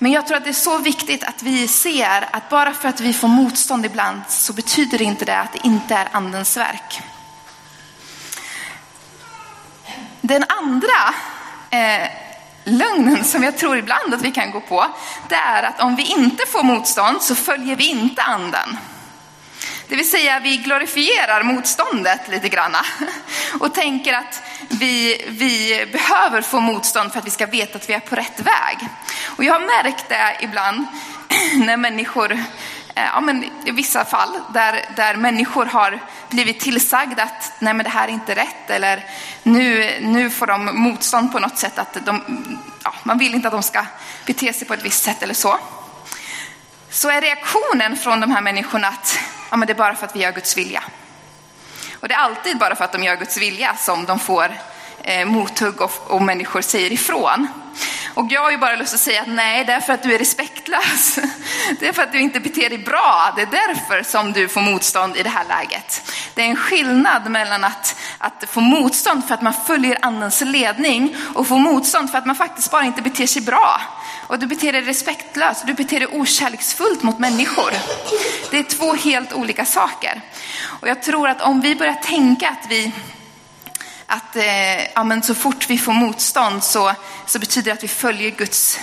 Men 0.03 0.12
jag 0.12 0.27
tror 0.27 0.37
att 0.37 0.45
det 0.45 0.51
är 0.51 0.55
så 0.55 0.79
viktigt 0.79 1.25
att 1.25 1.43
vi 1.43 1.69
ser 1.69 2.29
att 2.31 2.49
bara 2.49 2.73
för 2.73 2.88
att 2.88 3.01
vi 3.01 3.12
får 3.12 3.29
motstånd 3.29 3.87
ibland 3.87 4.21
så 4.29 4.53
betyder 4.53 4.99
det 4.99 5.05
inte 5.05 5.25
det 5.25 5.38
att 5.38 5.53
det 5.53 5.67
inte 5.67 5.95
är 5.95 6.09
andens 6.12 6.57
verk. 6.57 7.01
Den 10.21 10.45
andra 10.49 11.15
eh, 11.71 12.09
lögnen 12.65 13.25
som 13.25 13.43
jag 13.43 13.59
tror 13.59 13.77
ibland 13.77 14.15
att 14.15 14.23
vi 14.23 14.31
kan 14.31 14.51
gå 14.51 14.61
på, 14.61 14.87
det 15.29 15.35
är 15.35 15.62
att 15.62 15.81
om 15.81 15.97
vi 15.97 16.03
inte 16.03 16.47
får 16.47 16.62
motstånd 16.62 17.23
så 17.23 17.35
följer 17.35 17.77
vi 17.77 17.88
inte 17.88 18.23
anden. 18.23 18.79
Det 19.92 19.96
vill 19.96 20.11
säga 20.11 20.40
vi 20.40 20.57
glorifierar 20.57 21.42
motståndet 21.42 22.28
lite 22.28 22.48
granna 22.48 22.78
och 23.61 23.74
tänker 23.74 24.12
att 24.12 24.42
vi, 24.68 25.24
vi 25.28 25.87
behöver 25.92 26.42
få 26.42 26.61
motstånd 26.61 27.12
för 27.12 27.18
att 27.18 27.26
vi 27.26 27.31
ska 27.31 27.46
veta 27.46 27.78
att 27.78 27.88
vi 27.88 27.94
är 27.94 28.00
på 28.00 28.16
rätt 28.16 28.40
väg. 28.40 28.88
Och 29.26 29.44
jag 29.44 29.52
har 29.52 29.61
märkt 29.61 30.09
det 30.09 30.37
ibland 30.40 30.87
när 31.66 31.76
människor 31.76 32.33
eh, 32.33 32.38
ja, 32.94 33.20
men 33.20 33.44
i 33.64 33.70
vissa 33.70 34.05
fall 34.05 34.40
där, 34.55 34.85
där 34.96 35.16
människor 35.16 35.66
har 35.66 36.00
blivit 36.28 36.61
tillsagda 36.61 37.22
att 37.22 37.52
nej 37.59 37.74
men 37.74 37.85
det 37.85 37.90
här 37.90 38.09
är 38.09 38.12
inte 38.12 38.35
rätt 38.35 38.70
eller 38.70 39.05
nu, 39.42 39.96
nu 40.00 40.31
får 40.31 40.46
de 40.46 40.64
motstånd 40.81 41.33
på 41.33 41.38
något 41.38 41.59
sätt 41.59 41.78
att 41.78 42.07
de, 42.07 42.22
ja, 42.85 42.94
man 43.02 43.18
vill 43.18 43.35
inte 43.35 43.48
att 43.48 43.55
de 43.55 43.62
ska 43.62 43.85
bete 44.26 44.52
sig 44.52 44.66
på 44.66 44.74
ett 44.74 44.85
visst 44.85 45.05
sätt 45.05 45.22
eller 45.22 45.35
så. 45.35 45.59
Så 46.90 47.09
är 47.09 47.20
reaktionen 47.20 47.96
från 47.96 48.20
de 48.20 48.31
här 48.31 48.40
människorna 48.40 48.88
att 48.88 49.18
ja, 49.53 49.57
men 49.57 49.67
det 49.67 49.73
är 49.73 49.75
bara 49.75 49.95
för 49.95 50.07
att 50.07 50.17
vi 50.17 50.21
gör 50.21 50.33
Guds 50.33 50.57
vilja. 50.57 50.83
Och 52.01 52.09
det 52.09 52.15
är 52.15 52.19
alltid 52.19 52.59
bara 52.59 52.77
för 52.77 52.85
att 52.85 52.93
de 52.93 53.03
gör 53.03 53.17
Guds 53.17 53.37
vilja 53.37 53.77
som 53.77 54.05
de 54.05 54.19
får 54.19 54.53
eh, 55.03 55.27
mothugg 55.27 55.81
och, 55.81 56.11
och 56.11 56.23
människor 56.23 56.61
säger 56.61 56.93
ifrån. 56.93 57.49
Och 58.15 58.27
jag 58.31 58.41
har 58.41 58.51
ju 58.51 58.59
bara 58.59 58.77
lust 58.77 58.95
att 58.95 59.01
säga 59.01 59.21
att 59.21 59.29
nej, 59.29 59.65
det 59.65 59.73
är 59.73 59.81
för 59.81 59.93
att 59.93 60.03
du 60.03 60.15
är 60.15 60.19
respektlös. 60.19 61.19
Det 61.81 61.88
är 61.88 61.93
för 61.93 62.03
att 62.03 62.12
du 62.12 62.21
inte 62.21 62.41
beter 62.41 62.69
dig 62.69 62.79
bra. 62.79 63.33
Det 63.37 63.43
är 63.43 63.47
därför 63.47 64.03
som 64.03 64.33
du 64.33 64.49
får 64.49 64.61
motstånd 64.61 65.17
i 65.17 65.23
det 65.23 65.29
här 65.29 65.45
läget. 65.45 66.12
Det 66.35 66.43
är 66.43 66.47
en 66.47 66.57
skillnad 66.57 67.31
mellan 67.31 67.65
att, 67.65 67.97
att 68.19 68.45
få 68.49 68.61
motstånd 68.61 69.25
för 69.29 69.35
att 69.35 69.43
man 69.43 69.55
följer 69.67 69.99
andens 70.03 70.41
ledning 70.41 71.17
och 71.35 71.47
få 71.47 71.57
motstånd 71.57 72.11
för 72.11 72.19
att 72.19 72.27
man 72.27 72.37
faktiskt 72.37 72.71
bara 72.71 72.85
inte 72.85 73.03
beter 73.03 73.27
sig 73.27 73.43
bra. 73.43 73.81
Och 74.33 74.38
du 74.38 74.47
beter 74.47 74.73
dig 74.73 74.83
respektlöst, 74.83 75.66
du 75.66 75.75
beter 75.75 76.01
dig 76.01 76.09
okärleksfullt 76.09 77.03
mot 77.03 77.18
människor. 77.18 77.71
Det 78.51 78.59
är 78.59 78.62
två 78.62 78.95
helt 78.95 79.33
olika 79.33 79.64
saker. 79.64 80.21
Och 80.64 80.88
jag 80.88 81.03
tror 81.03 81.29
att 81.29 81.42
om 81.42 81.61
vi 81.61 81.75
börjar 81.75 81.95
tänka 81.95 82.49
att 82.49 82.66
vi 82.68 82.92
att 84.07 84.37
eh, 84.37 84.92
ja, 84.95 85.05
men 85.05 85.23
så 85.23 85.35
fort 85.35 85.71
vi 85.71 85.79
får 85.79 85.92
motstånd 85.92 86.64
så, 86.64 86.92
så 87.27 87.38
betyder 87.38 87.64
det 87.64 87.73
att 87.73 87.85
vi 87.85 87.88
följer 87.88 88.31
Guds 88.31 88.79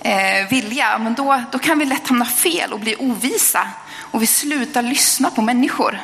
eh, 0.00 0.48
vilja. 0.50 0.98
Men 0.98 1.14
då, 1.14 1.42
då 1.52 1.58
kan 1.58 1.78
vi 1.78 1.84
lätt 1.84 2.08
hamna 2.08 2.26
fel 2.26 2.72
och 2.72 2.80
bli 2.80 2.96
ovisa. 2.96 3.68
Och 3.96 4.22
vi 4.22 4.26
slutar 4.26 4.82
lyssna 4.82 5.30
på 5.30 5.42
människor 5.42 6.00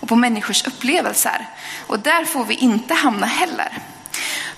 och 0.00 0.08
på 0.08 0.16
människors 0.16 0.66
upplevelser. 0.66 1.48
Och 1.86 1.98
där 1.98 2.24
får 2.24 2.44
vi 2.44 2.54
inte 2.54 2.94
hamna 2.94 3.26
heller. 3.26 3.78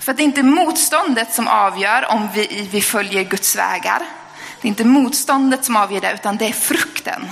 För 0.09 0.13
det 0.13 0.23
är 0.23 0.25
inte 0.25 0.43
motståndet 0.43 1.33
som 1.33 1.47
avgör 1.47 2.11
om 2.11 2.29
vi, 2.33 2.67
vi 2.71 2.81
följer 2.81 3.23
Guds 3.23 3.55
vägar. 3.55 4.01
Det 4.61 4.67
är 4.67 4.69
inte 4.69 4.85
motståndet 4.85 5.65
som 5.65 5.75
avgör 5.75 6.01
det, 6.01 6.13
utan 6.13 6.37
det 6.37 6.45
är 6.45 6.53
frukten 6.53 7.31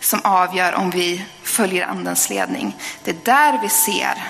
som 0.00 0.20
avgör 0.24 0.74
om 0.74 0.90
vi 0.90 1.24
följer 1.42 1.86
andens 1.86 2.30
ledning. 2.30 2.76
Det 3.04 3.10
är 3.10 3.16
där 3.24 3.58
vi 3.62 3.68
ser 3.68 4.24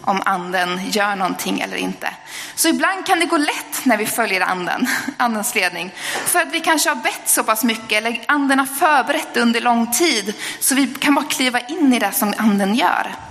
om 0.00 0.22
anden 0.24 0.90
gör 0.90 1.16
någonting 1.16 1.60
eller 1.60 1.76
inte. 1.76 2.14
Så 2.54 2.68
ibland 2.68 3.06
kan 3.06 3.20
det 3.20 3.26
gå 3.26 3.36
lätt 3.36 3.84
när 3.84 3.96
vi 3.96 4.06
följer 4.06 4.40
anden, 4.40 4.88
andens 5.16 5.54
ledning. 5.54 5.92
För 6.24 6.40
att 6.40 6.52
vi 6.52 6.60
kanske 6.60 6.88
har 6.88 6.96
bett 6.96 7.22
så 7.28 7.44
pass 7.44 7.64
mycket 7.64 7.92
eller 7.92 8.24
anden 8.28 8.58
har 8.58 8.66
förberett 8.66 9.36
under 9.36 9.60
lång 9.60 9.92
tid. 9.92 10.34
Så 10.60 10.74
vi 10.74 10.86
kan 10.86 11.14
bara 11.14 11.26
kliva 11.26 11.60
in 11.60 11.92
i 11.92 11.98
det 11.98 12.12
som 12.12 12.34
anden 12.38 12.74
gör. 12.74 13.29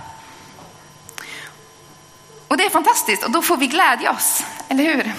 Och 2.50 2.56
det 2.56 2.64
är 2.64 2.70
fantastiskt 2.70 3.24
och 3.24 3.30
då 3.30 3.42
får 3.42 3.56
vi 3.56 3.66
glädja 3.66 4.10
oss, 4.10 4.44
eller 4.68 4.84
hur? 4.84 5.12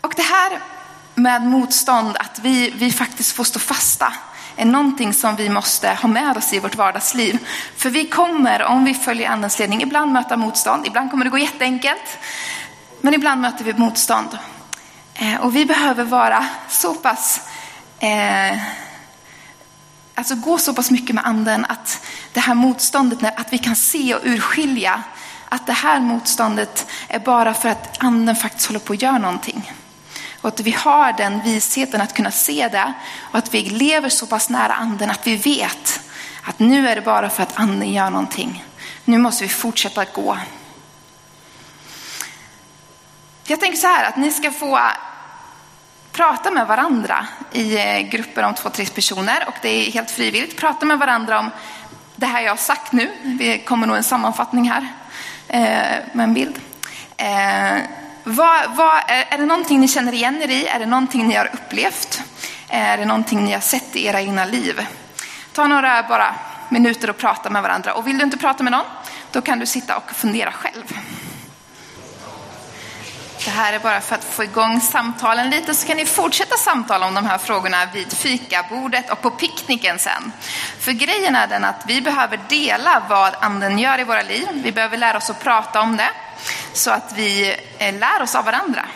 Och 0.00 0.12
det 0.16 0.22
här 0.22 0.60
med 1.14 1.42
motstånd, 1.42 2.16
att 2.16 2.38
vi, 2.38 2.70
vi 2.70 2.92
faktiskt 2.92 3.32
får 3.32 3.44
stå 3.44 3.58
fasta 3.58 4.12
är 4.56 4.64
någonting 4.64 5.14
som 5.14 5.36
vi 5.36 5.48
måste 5.48 5.88
ha 5.88 6.08
med 6.08 6.36
oss 6.36 6.52
i 6.52 6.58
vårt 6.58 6.74
vardagsliv. 6.74 7.38
För 7.76 7.90
vi 7.90 8.04
kommer, 8.04 8.62
om 8.62 8.84
vi 8.84 8.94
följer 8.94 9.30
andens 9.30 9.58
ledning, 9.58 9.82
ibland 9.82 10.12
möta 10.12 10.36
motstånd. 10.36 10.86
Ibland 10.86 11.10
kommer 11.10 11.24
det 11.24 11.30
gå 11.30 11.38
jätteenkelt. 11.38 12.18
Men 13.00 13.14
ibland 13.14 13.40
möter 13.40 13.64
vi 13.64 13.74
motstånd. 13.74 14.38
Eh, 15.14 15.40
och 15.40 15.56
vi 15.56 15.66
behöver 15.66 16.04
vara 16.04 16.46
så 16.68 16.94
pass, 16.94 17.40
eh, 17.98 18.58
alltså 20.14 20.34
gå 20.34 20.58
så 20.58 20.74
pass 20.74 20.90
mycket 20.90 21.14
med 21.14 21.26
anden 21.26 21.64
att 21.64 22.05
det 22.36 22.40
här 22.40 22.54
motståndet, 22.54 23.38
att 23.38 23.52
vi 23.52 23.58
kan 23.58 23.76
se 23.76 24.14
och 24.14 24.20
urskilja 24.24 25.02
att 25.48 25.66
det 25.66 25.72
här 25.72 26.00
motståndet 26.00 26.86
är 27.08 27.18
bara 27.18 27.54
för 27.54 27.68
att 27.68 28.02
anden 28.02 28.36
faktiskt 28.36 28.66
håller 28.66 28.80
på 28.80 28.92
att 28.92 29.02
göra 29.02 29.18
någonting. 29.18 29.72
Och 30.40 30.48
att 30.48 30.60
vi 30.60 30.70
har 30.70 31.12
den 31.12 31.40
visheten 31.40 32.00
att 32.00 32.14
kunna 32.14 32.30
se 32.30 32.68
det 32.68 32.92
och 33.20 33.38
att 33.38 33.54
vi 33.54 33.62
lever 33.62 34.08
så 34.08 34.26
pass 34.26 34.48
nära 34.48 34.72
anden 34.72 35.10
att 35.10 35.26
vi 35.26 35.36
vet 35.36 36.00
att 36.42 36.58
nu 36.58 36.88
är 36.88 36.94
det 36.94 37.02
bara 37.02 37.30
för 37.30 37.42
att 37.42 37.58
anden 37.58 37.92
gör 37.92 38.10
någonting. 38.10 38.64
Nu 39.04 39.18
måste 39.18 39.44
vi 39.44 39.48
fortsätta 39.48 40.00
att 40.00 40.12
gå. 40.12 40.38
Jag 43.44 43.60
tänker 43.60 43.78
så 43.78 43.86
här 43.86 44.08
att 44.08 44.16
ni 44.16 44.30
ska 44.30 44.50
få 44.50 44.80
prata 46.12 46.50
med 46.50 46.66
varandra 46.66 47.26
i 47.52 47.76
eh, 47.76 48.00
grupper 48.00 48.42
om 48.42 48.54
två, 48.54 48.70
tre 48.70 48.86
personer 48.86 49.44
och 49.48 49.54
det 49.62 49.68
är 49.68 49.92
helt 49.92 50.10
frivilligt. 50.10 50.56
Prata 50.56 50.86
med 50.86 50.98
varandra 50.98 51.38
om 51.38 51.50
det 52.16 52.26
här 52.26 52.42
jag 52.42 52.52
har 52.52 52.56
sagt 52.56 52.92
nu. 52.92 53.10
Det 53.22 53.58
kommer 53.58 53.86
nog 53.86 53.96
en 53.96 54.04
sammanfattning 54.04 54.70
här 54.70 54.86
eh, 55.48 56.04
med 56.12 56.24
en 56.24 56.34
bild. 56.34 56.58
Eh, 57.16 57.76
vad, 58.24 58.76
vad, 58.76 59.00
är 59.06 59.38
det 59.38 59.46
någonting 59.46 59.80
ni 59.80 59.88
känner 59.88 60.12
igen 60.12 60.42
er 60.42 60.50
i? 60.50 60.66
Är 60.66 60.78
det 60.78 60.86
någonting 60.86 61.28
ni 61.28 61.34
har 61.34 61.50
upplevt? 61.54 62.22
Eh, 62.68 62.90
är 62.90 62.98
det 62.98 63.04
någonting 63.04 63.44
ni 63.44 63.52
har 63.52 63.60
sett 63.60 63.96
i 63.96 64.06
era 64.06 64.20
egna 64.20 64.44
liv? 64.44 64.86
Ta 65.52 65.66
några 65.66 66.02
bara 66.02 66.34
minuter 66.68 67.10
och 67.10 67.16
prata 67.16 67.50
med 67.50 67.62
varandra. 67.62 67.94
Och 67.94 68.06
vill 68.06 68.18
du 68.18 68.24
inte 68.24 68.36
prata 68.36 68.62
med 68.62 68.72
någon, 68.72 68.86
då 69.32 69.40
kan 69.40 69.58
du 69.58 69.66
sitta 69.66 69.96
och 69.96 70.10
fundera 70.10 70.52
själv. 70.52 70.98
Det 73.46 73.52
här 73.52 73.72
är 73.72 73.78
bara 73.78 74.00
för 74.00 74.14
att 74.14 74.24
få 74.24 74.44
igång 74.44 74.80
samtalen 74.80 75.50
lite 75.50 75.74
så 75.74 75.86
kan 75.86 75.96
ni 75.96 76.06
fortsätta 76.06 76.56
samtala 76.56 77.06
om 77.06 77.14
de 77.14 77.26
här 77.26 77.38
frågorna 77.38 77.86
vid 77.94 78.12
fikabordet 78.12 79.10
och 79.10 79.22
på 79.22 79.30
picknicken 79.30 79.98
sen. 79.98 80.32
För 80.78 80.92
grejen 80.92 81.36
är 81.36 81.46
den 81.46 81.64
att 81.64 81.82
vi 81.86 82.00
behöver 82.00 82.40
dela 82.48 83.02
vad 83.08 83.34
anden 83.40 83.78
gör 83.78 84.00
i 84.00 84.04
våra 84.04 84.22
liv. 84.22 84.48
Vi 84.52 84.72
behöver 84.72 84.96
lära 84.96 85.16
oss 85.16 85.30
att 85.30 85.42
prata 85.42 85.80
om 85.80 85.96
det 85.96 86.10
så 86.72 86.90
att 86.90 87.12
vi 87.16 87.56
eh, 87.78 87.94
lär 87.94 88.22
oss 88.22 88.34
av 88.34 88.44
varandra. 88.44 88.86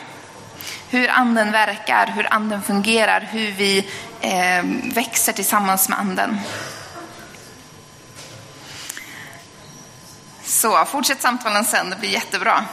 Hur 0.89 1.11
anden 1.11 1.53
verkar, 1.53 2.07
hur 2.07 2.33
anden 2.35 2.63
fungerar, 2.63 3.21
hur 3.21 3.53
vi 3.53 3.89
eh, 4.21 4.65
växer 4.95 5.33
tillsammans 5.33 5.89
med 5.89 5.99
anden. 5.99 6.41
Så 10.45 10.85
fortsätt 10.85 11.23
samtalen 11.23 11.65
sen, 11.65 11.91
det 11.91 11.97
blir 11.97 12.11
jättebra. 12.11 12.65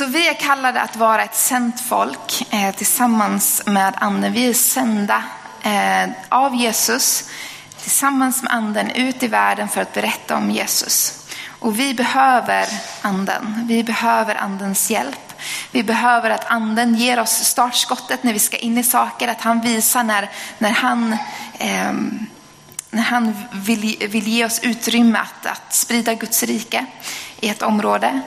Så 0.00 0.06
vi 0.06 0.28
är 0.28 0.34
kallade 0.34 0.80
att 0.80 0.96
vara 0.96 1.24
ett 1.24 1.34
sänt 1.34 1.80
folk 1.80 2.52
eh, 2.52 2.74
tillsammans 2.74 3.62
med 3.66 3.94
anden. 3.96 4.32
Vi 4.32 4.48
är 4.48 4.54
sända 4.54 5.22
eh, 5.62 6.10
av 6.28 6.54
Jesus 6.54 7.28
tillsammans 7.82 8.42
med 8.42 8.52
anden 8.52 8.90
ut 8.90 9.22
i 9.22 9.28
världen 9.28 9.68
för 9.68 9.80
att 9.80 9.94
berätta 9.94 10.36
om 10.36 10.50
Jesus. 10.50 11.26
Och 11.48 11.78
vi 11.78 11.94
behöver 11.94 12.66
anden. 13.02 13.66
Vi 13.68 13.84
behöver 13.84 14.34
andens 14.34 14.90
hjälp. 14.90 15.32
Vi 15.70 15.82
behöver 15.82 16.30
att 16.30 16.50
anden 16.50 16.94
ger 16.94 17.20
oss 17.20 17.44
startskottet 17.44 18.22
när 18.22 18.32
vi 18.32 18.38
ska 18.38 18.56
in 18.56 18.78
i 18.78 18.84
saker. 18.84 19.28
Att 19.28 19.40
han 19.40 19.60
visar 19.60 20.02
när, 20.02 20.30
när 20.58 20.70
han 20.70 21.16
eh, 21.58 21.92
när 22.90 23.02
han 23.02 23.34
vill, 23.52 23.96
vill 24.08 24.28
ge 24.28 24.44
oss 24.44 24.60
utrymme 24.62 25.18
att, 25.18 25.46
att 25.46 25.74
sprida 25.74 26.14
Guds 26.14 26.42
rike 26.42 26.86
i 27.40 27.48
ett 27.48 27.62
område. 27.62 28.20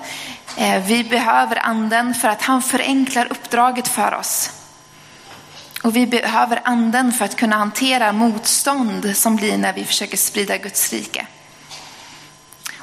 Eh, 0.57 0.83
vi 0.85 1.03
behöver 1.03 1.65
anden 1.65 2.13
för 2.13 2.27
att 2.27 2.41
han 2.41 2.61
förenklar 2.61 3.27
uppdraget 3.31 3.87
för 3.87 4.13
oss. 4.13 4.49
Och 5.83 5.95
vi 5.95 6.07
behöver 6.07 6.61
anden 6.63 7.11
för 7.11 7.25
att 7.25 7.35
kunna 7.35 7.55
hantera 7.55 8.11
motstånd 8.11 9.17
som 9.17 9.35
blir 9.35 9.57
när 9.57 9.73
vi 9.73 9.83
försöker 9.83 10.17
sprida 10.17 10.57
Guds 10.57 10.93
rike. 10.93 11.27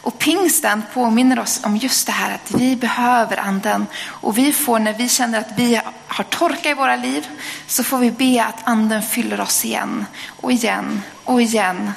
Och 0.03 0.19
pingsten 0.19 0.83
påminner 0.95 1.39
oss 1.39 1.61
om 1.65 1.77
just 1.77 2.07
det 2.07 2.13
här 2.13 2.35
att 2.35 2.51
vi 2.51 2.77
behöver 2.77 3.37
anden. 3.37 3.87
Och 4.05 4.39
vi 4.39 4.53
får, 4.53 4.79
när 4.79 4.93
vi 4.93 5.09
känner 5.09 5.39
att 5.39 5.53
vi 5.57 5.81
har 6.07 6.25
torka 6.25 6.71
i 6.71 6.75
våra 6.75 6.97
liv, 6.97 7.29
så 7.67 7.85
får 7.85 7.99
vi 7.99 8.11
be 8.11 8.45
att 8.45 8.57
anden 8.65 9.03
fyller 9.03 9.41
oss 9.41 9.65
igen 9.65 10.07
och 10.41 10.53
igen 10.53 11.03
och 11.25 11.43
igen. 11.43 11.93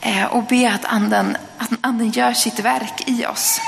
Eh, 0.00 0.24
och 0.24 0.42
be 0.42 0.72
att 0.74 0.84
anden, 0.84 1.36
att 1.58 1.70
anden 1.80 2.10
gör 2.10 2.32
sitt 2.32 2.58
verk 2.58 3.02
i 3.06 3.26
oss. 3.26 3.60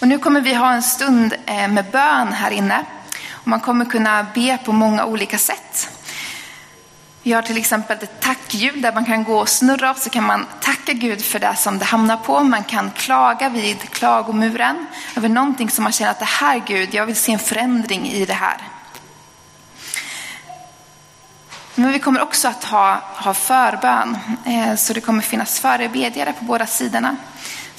Och 0.00 0.08
nu 0.08 0.18
kommer 0.18 0.40
vi 0.40 0.54
ha 0.54 0.72
en 0.72 0.82
stund 0.82 1.34
eh, 1.46 1.68
med 1.68 1.84
bön 1.92 2.32
här 2.32 2.50
inne. 2.50 2.84
Och 3.30 3.48
man 3.48 3.60
kommer 3.60 3.84
kunna 3.84 4.26
be 4.34 4.58
på 4.64 4.72
många 4.72 5.04
olika 5.04 5.38
sätt. 5.38 5.88
Vi 7.22 7.32
har 7.32 7.42
till 7.42 7.56
exempel 7.56 7.98
ett 8.02 8.20
tackhjul 8.20 8.82
där 8.82 8.92
man 8.92 9.04
kan 9.04 9.24
gå 9.24 9.38
och 9.38 9.48
snurra 9.48 9.90
och 9.90 9.96
så 9.96 10.10
kan 10.10 10.24
man 10.24 10.46
tacka 10.60 10.92
Gud 10.92 11.24
för 11.24 11.38
det 11.38 11.56
som 11.56 11.78
det 11.78 11.84
hamnar 11.84 12.16
på. 12.16 12.44
Man 12.44 12.64
kan 12.64 12.90
klaga 12.90 13.48
vid 13.48 13.80
klagomuren 13.80 14.86
över 15.16 15.28
någonting 15.28 15.70
som 15.70 15.84
man 15.84 15.92
känner 15.92 16.10
att 16.10 16.18
det 16.18 16.24
här 16.24 16.62
Gud, 16.66 16.94
jag 16.94 17.06
vill 17.06 17.16
se 17.16 17.32
en 17.32 17.38
förändring 17.38 18.08
i 18.08 18.24
det 18.24 18.34
här. 18.34 18.56
Men 21.74 21.92
vi 21.92 21.98
kommer 21.98 22.22
också 22.22 22.48
att 22.48 22.64
ha, 22.64 23.00
ha 23.14 23.34
förbön, 23.34 24.18
eh, 24.44 24.74
så 24.76 24.92
det 24.92 25.00
kommer 25.00 25.22
finnas 25.22 25.60
förebedjare 25.60 26.32
på 26.32 26.44
båda 26.44 26.66
sidorna 26.66 27.16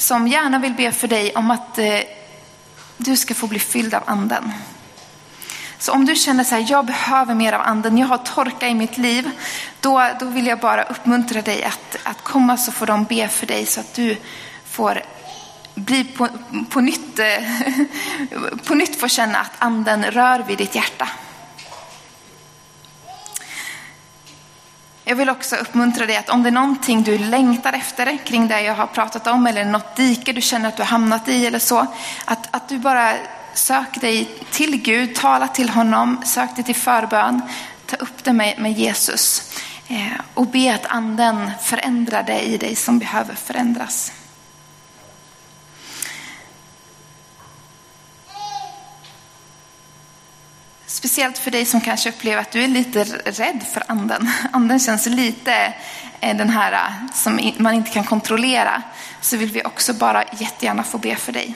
som 0.01 0.27
gärna 0.27 0.59
vill 0.59 0.73
be 0.73 0.91
för 0.91 1.07
dig 1.07 1.31
om 1.35 1.51
att 1.51 1.77
eh, 1.77 1.99
du 2.97 3.17
ska 3.17 3.33
få 3.33 3.47
bli 3.47 3.59
fylld 3.59 3.93
av 3.93 4.03
anden. 4.05 4.51
Så 5.77 5.91
om 5.91 6.05
du 6.05 6.15
känner 6.15 6.43
så 6.43 6.55
här, 6.55 6.65
jag 6.69 6.85
behöver 6.85 7.35
mer 7.35 7.53
av 7.53 7.61
anden, 7.61 7.97
jag 7.97 8.07
har 8.07 8.17
torka 8.17 8.67
i 8.67 8.73
mitt 8.73 8.97
liv, 8.97 9.31
då, 9.79 10.09
då 10.19 10.25
vill 10.25 10.47
jag 10.47 10.59
bara 10.59 10.83
uppmuntra 10.83 11.41
dig 11.41 11.63
att, 11.63 11.97
att 12.03 12.23
komma 12.23 12.57
så 12.57 12.71
får 12.71 12.85
de 12.85 13.03
be 13.03 13.27
för 13.27 13.47
dig 13.47 13.65
så 13.65 13.79
att 13.79 13.93
du 13.93 14.17
får 14.65 15.01
bli 15.75 16.03
på, 16.03 16.27
på, 16.69 16.81
nytt, 16.81 17.19
eh, 17.19 17.43
på 18.65 18.75
nytt 18.75 18.99
får 18.99 19.07
känna 19.07 19.37
att 19.37 19.51
anden 19.59 20.03
rör 20.03 20.39
vid 20.47 20.57
ditt 20.57 20.75
hjärta. 20.75 21.09
Jag 25.12 25.15
vill 25.15 25.30
också 25.30 25.56
uppmuntra 25.56 26.06
dig 26.06 26.17
att 26.17 26.30
om 26.30 26.43
det 26.43 26.50
är 26.50 26.52
någonting 26.52 27.04
du 27.04 27.17
längtar 27.17 27.74
efter 27.74 28.17
kring 28.17 28.47
det 28.47 28.62
jag 28.62 28.76
har 28.76 28.88
pratat 28.88 29.28
om 29.28 29.47
eller 29.47 29.65
något 29.65 29.95
dike 29.95 30.34
du 30.34 30.41
känner 30.41 30.69
att 30.69 30.78
du 30.78 30.84
har 30.84 30.88
hamnat 30.88 31.28
i 31.28 31.45
eller 31.45 31.60
så, 31.60 31.88
att, 32.26 32.56
att 32.56 32.69
du 32.69 32.78
bara 32.78 33.13
Sök 33.54 34.02
dig 34.02 34.30
till 34.52 34.82
Gud, 34.82 35.15
tala 35.15 35.47
till 35.47 35.69
honom, 35.69 36.21
sök 36.26 36.56
dig 36.56 36.65
till 36.65 36.76
förbön, 36.76 37.41
ta 37.86 37.95
upp 37.95 38.24
det 38.24 38.34
med, 38.34 38.60
med 38.60 38.71
Jesus 38.71 39.54
eh, 39.88 40.21
och 40.34 40.47
be 40.47 40.76
att 40.76 40.86
anden 40.86 41.52
förändrar 41.62 42.24
det 42.24 42.39
i 42.39 42.58
dig 42.58 42.76
som 42.76 43.00
behöver 43.00 43.36
förändras. 43.36 44.12
Speciellt 50.91 51.38
för 51.38 51.51
dig 51.51 51.65
som 51.65 51.82
kanske 51.82 52.10
upplever 52.10 52.41
att 52.41 52.51
du 52.51 52.63
är 52.63 52.67
lite 52.67 53.04
rädd 53.25 53.63
för 53.73 53.84
anden. 53.88 54.32
Anden 54.51 54.80
känns 54.80 55.06
lite 55.06 55.73
eh, 56.19 56.38
den 56.38 56.49
här 56.49 56.71
eh, 56.73 57.13
som 57.13 57.54
man 57.58 57.73
inte 57.73 57.91
kan 57.91 58.04
kontrollera. 58.04 58.82
Så 59.21 59.38
vill 59.38 59.51
vi 59.51 59.63
också 59.63 59.93
bara 59.93 60.23
jättegärna 60.23 60.84
få 60.84 60.97
be 60.97 61.15
för 61.15 61.32
dig. 61.32 61.56